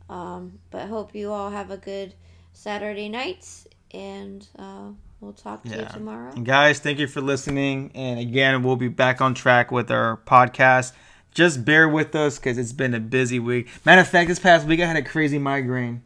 um, 0.10 0.60
but 0.72 0.88
hope 0.88 1.16
you 1.16 1.32
all 1.32 1.50
have 1.50 1.72
a 1.72 1.78
good 1.78 2.14
Saturday 2.54 3.10
night, 3.10 3.48
and 3.92 4.46
uh, 4.58 4.90
we'll 5.20 5.34
talk 5.34 5.64
to 5.64 5.70
you 5.70 5.86
tomorrow. 5.92 6.32
And 6.34 6.46
guys, 6.46 6.80
thank 6.80 7.00
you 7.00 7.08
for 7.08 7.22
listening. 7.22 7.92
And 7.96 8.20
again, 8.20 8.64
we'll 8.64 8.76
be 8.76 8.88
back 8.88 9.22
on 9.22 9.34
track 9.34 9.72
with 9.72 9.92
our 9.92 10.18
podcast. 10.26 10.94
Just 11.34 11.64
bear 11.64 11.88
with 11.88 12.16
us 12.16 12.38
because 12.40 12.58
it's 12.58 12.74
been 12.74 12.94
a 12.94 13.00
busy 13.00 13.40
week. 13.40 13.68
Matter 13.86 14.02
of 14.02 14.08
fact, 14.08 14.28
this 14.30 14.40
past 14.40 14.66
week 14.68 14.80
I 14.82 14.86
had 14.86 14.96
a 14.98 15.04
crazy 15.04 15.38
migraine. 15.38 16.04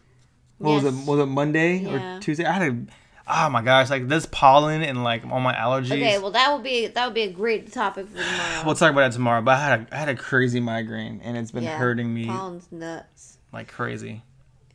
What 0.57 0.83
was 0.83 0.85
it? 0.85 1.07
Was 1.07 1.19
it 1.19 1.25
Monday 1.27 1.77
Yeah. 1.79 2.17
or 2.17 2.19
Tuesday? 2.19 2.45
I 2.45 2.51
had 2.53 2.71
a. 2.71 2.77
Oh 3.25 3.49
my 3.49 3.61
gosh! 3.61 3.89
Like 3.89 4.09
this 4.09 4.25
pollen 4.25 4.81
and 4.81 5.01
like 5.03 5.25
all 5.25 5.39
my 5.39 5.53
allergies. 5.53 5.93
Okay, 5.93 6.17
well 6.19 6.31
that 6.31 6.51
would 6.53 6.61
be 6.63 6.87
that 6.87 7.05
would 7.05 7.13
be 7.13 7.21
a 7.21 7.31
great 7.31 7.71
topic 7.71 8.07
for 8.09 8.17
tomorrow. 8.17 8.63
we'll 8.65 8.75
talk 8.75 8.91
about 8.91 9.11
it 9.11 9.13
tomorrow. 9.13 9.41
But 9.41 9.51
I 9.57 9.59
had 9.69 9.79
a 9.79 9.95
I 9.95 9.97
had 9.97 10.09
a 10.09 10.15
crazy 10.15 10.59
migraine 10.59 11.21
and 11.23 11.37
it's 11.37 11.51
been 11.51 11.63
Yeah, 11.63 11.77
hurting 11.77 12.13
me 12.13 12.25
Pollen's 12.25 12.67
nuts. 12.69 13.37
like 13.53 13.69
crazy. 13.69 14.23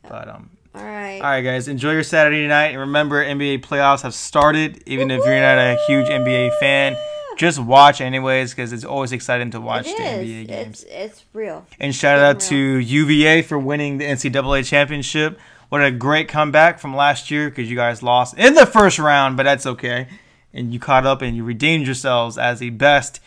But 0.01 0.27
um, 0.29 0.49
All 0.73 0.83
right. 0.83 1.17
All 1.17 1.29
right, 1.29 1.41
guys, 1.41 1.67
enjoy 1.67 1.91
your 1.91 2.03
Saturday 2.03 2.47
night. 2.47 2.69
And 2.69 2.79
remember, 2.79 3.23
NBA 3.23 3.59
playoffs 3.61 4.01
have 4.01 4.15
started. 4.15 4.81
Even 4.87 5.11
if 5.11 5.23
you're 5.23 5.39
not 5.39 5.59
a 5.59 5.77
huge 5.87 6.07
NBA 6.07 6.57
fan, 6.59 6.97
just 7.39 7.57
watch 7.57 8.01
anyways 8.01 8.51
because 8.53 8.73
it's 8.73 8.83
always 8.83 9.13
exciting 9.13 9.49
to 9.51 9.61
watch 9.61 9.87
It 9.87 9.97
the 9.97 10.03
is. 10.03 10.27
NBA 10.27 10.47
games. 10.47 10.83
It's 10.83 10.91
it's 11.13 11.25
real. 11.33 11.65
And 11.79 11.95
shout 11.95 12.19
out 12.19 12.41
to 12.41 12.55
UVA 12.57 13.43
for 13.43 13.57
winning 13.57 13.97
the 13.97 14.05
NCAA 14.05 14.65
championship. 14.67 15.39
What 15.69 15.81
a 15.81 15.89
great 15.89 16.27
comeback 16.27 16.79
from 16.79 16.93
last 16.95 17.31
year 17.31 17.49
because 17.49 17.69
you 17.69 17.77
guys 17.77 18.03
lost 18.03 18.37
in 18.37 18.55
the 18.55 18.65
first 18.65 18.99
round, 18.99 19.37
but 19.37 19.43
that's 19.43 19.65
okay. 19.65 20.07
And 20.53 20.73
you 20.73 20.79
caught 20.79 21.05
up 21.05 21.21
and 21.21 21.37
you 21.37 21.45
redeemed 21.45 21.85
yourselves 21.85 22.37
as 22.37 22.59
the 22.59 22.71
best 22.71 23.21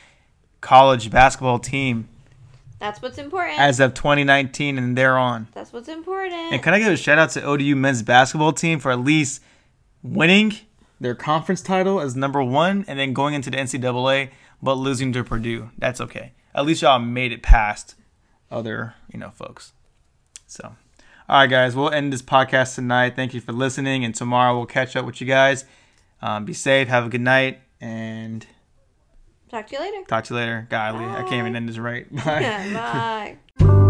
college 0.60 1.08
basketball 1.10 1.58
team 1.58 2.08
That's 2.80 3.00
what's 3.00 3.16
important. 3.16 3.58
as 3.60 3.80
of 3.80 3.94
2019 3.94 4.76
and 4.76 4.98
thereon. 4.98 5.48
That's 5.54 5.72
what's 5.72 5.88
important. 5.88 6.52
And 6.52 6.62
can 6.62 6.74
I 6.74 6.80
give 6.80 6.92
a 6.92 6.96
shout 6.98 7.18
out 7.18 7.30
to 7.30 7.42
ODU 7.42 7.76
men's 7.76 8.02
basketball 8.02 8.52
team 8.52 8.78
for 8.78 8.90
at 8.92 9.00
least 9.00 9.40
winning 10.02 10.52
their 11.02 11.14
conference 11.14 11.60
title 11.60 12.00
as 12.00 12.16
number 12.16 12.42
one 12.42 12.84
and 12.88 12.98
then 12.98 13.12
going 13.12 13.34
into 13.34 13.50
the 13.50 13.56
NCAA 13.56 14.30
but 14.62 14.74
losing 14.74 15.12
to 15.12 15.24
Purdue? 15.24 15.70
That's 15.76 16.00
okay. 16.00 16.32
At 16.54 16.64
least 16.64 16.82
y'all 16.82 16.98
made 16.98 17.32
it 17.32 17.42
past 17.42 17.94
other, 18.50 18.94
you 19.12 19.18
know, 19.18 19.30
folks. 19.30 19.72
So, 20.46 20.76
all 21.28 21.40
right, 21.40 21.46
guys, 21.50 21.74
we'll 21.74 21.90
end 21.90 22.12
this 22.12 22.22
podcast 22.22 22.74
tonight. 22.74 23.16
Thank 23.16 23.32
you 23.34 23.40
for 23.40 23.52
listening, 23.52 24.04
and 24.04 24.14
tomorrow 24.14 24.56
we'll 24.56 24.66
catch 24.66 24.94
up 24.96 25.04
with 25.06 25.20
you 25.20 25.26
guys. 25.26 25.64
Um, 26.20 26.44
be 26.44 26.52
safe, 26.52 26.88
have 26.88 27.06
a 27.06 27.08
good 27.08 27.20
night, 27.22 27.60
and 27.80 28.46
Talk 29.50 29.66
to 29.68 29.74
you 29.74 29.80
later. 29.80 30.04
talk 30.08 30.24
to 30.24 30.34
you 30.34 30.40
later. 30.40 30.66
Golly, 30.70 31.04
I 31.04 31.22
can't 31.22 31.34
even 31.34 31.56
end 31.56 31.68
this 31.68 31.78
right. 31.78 32.10
Bye. 32.24 33.36
Bye. 33.58 33.81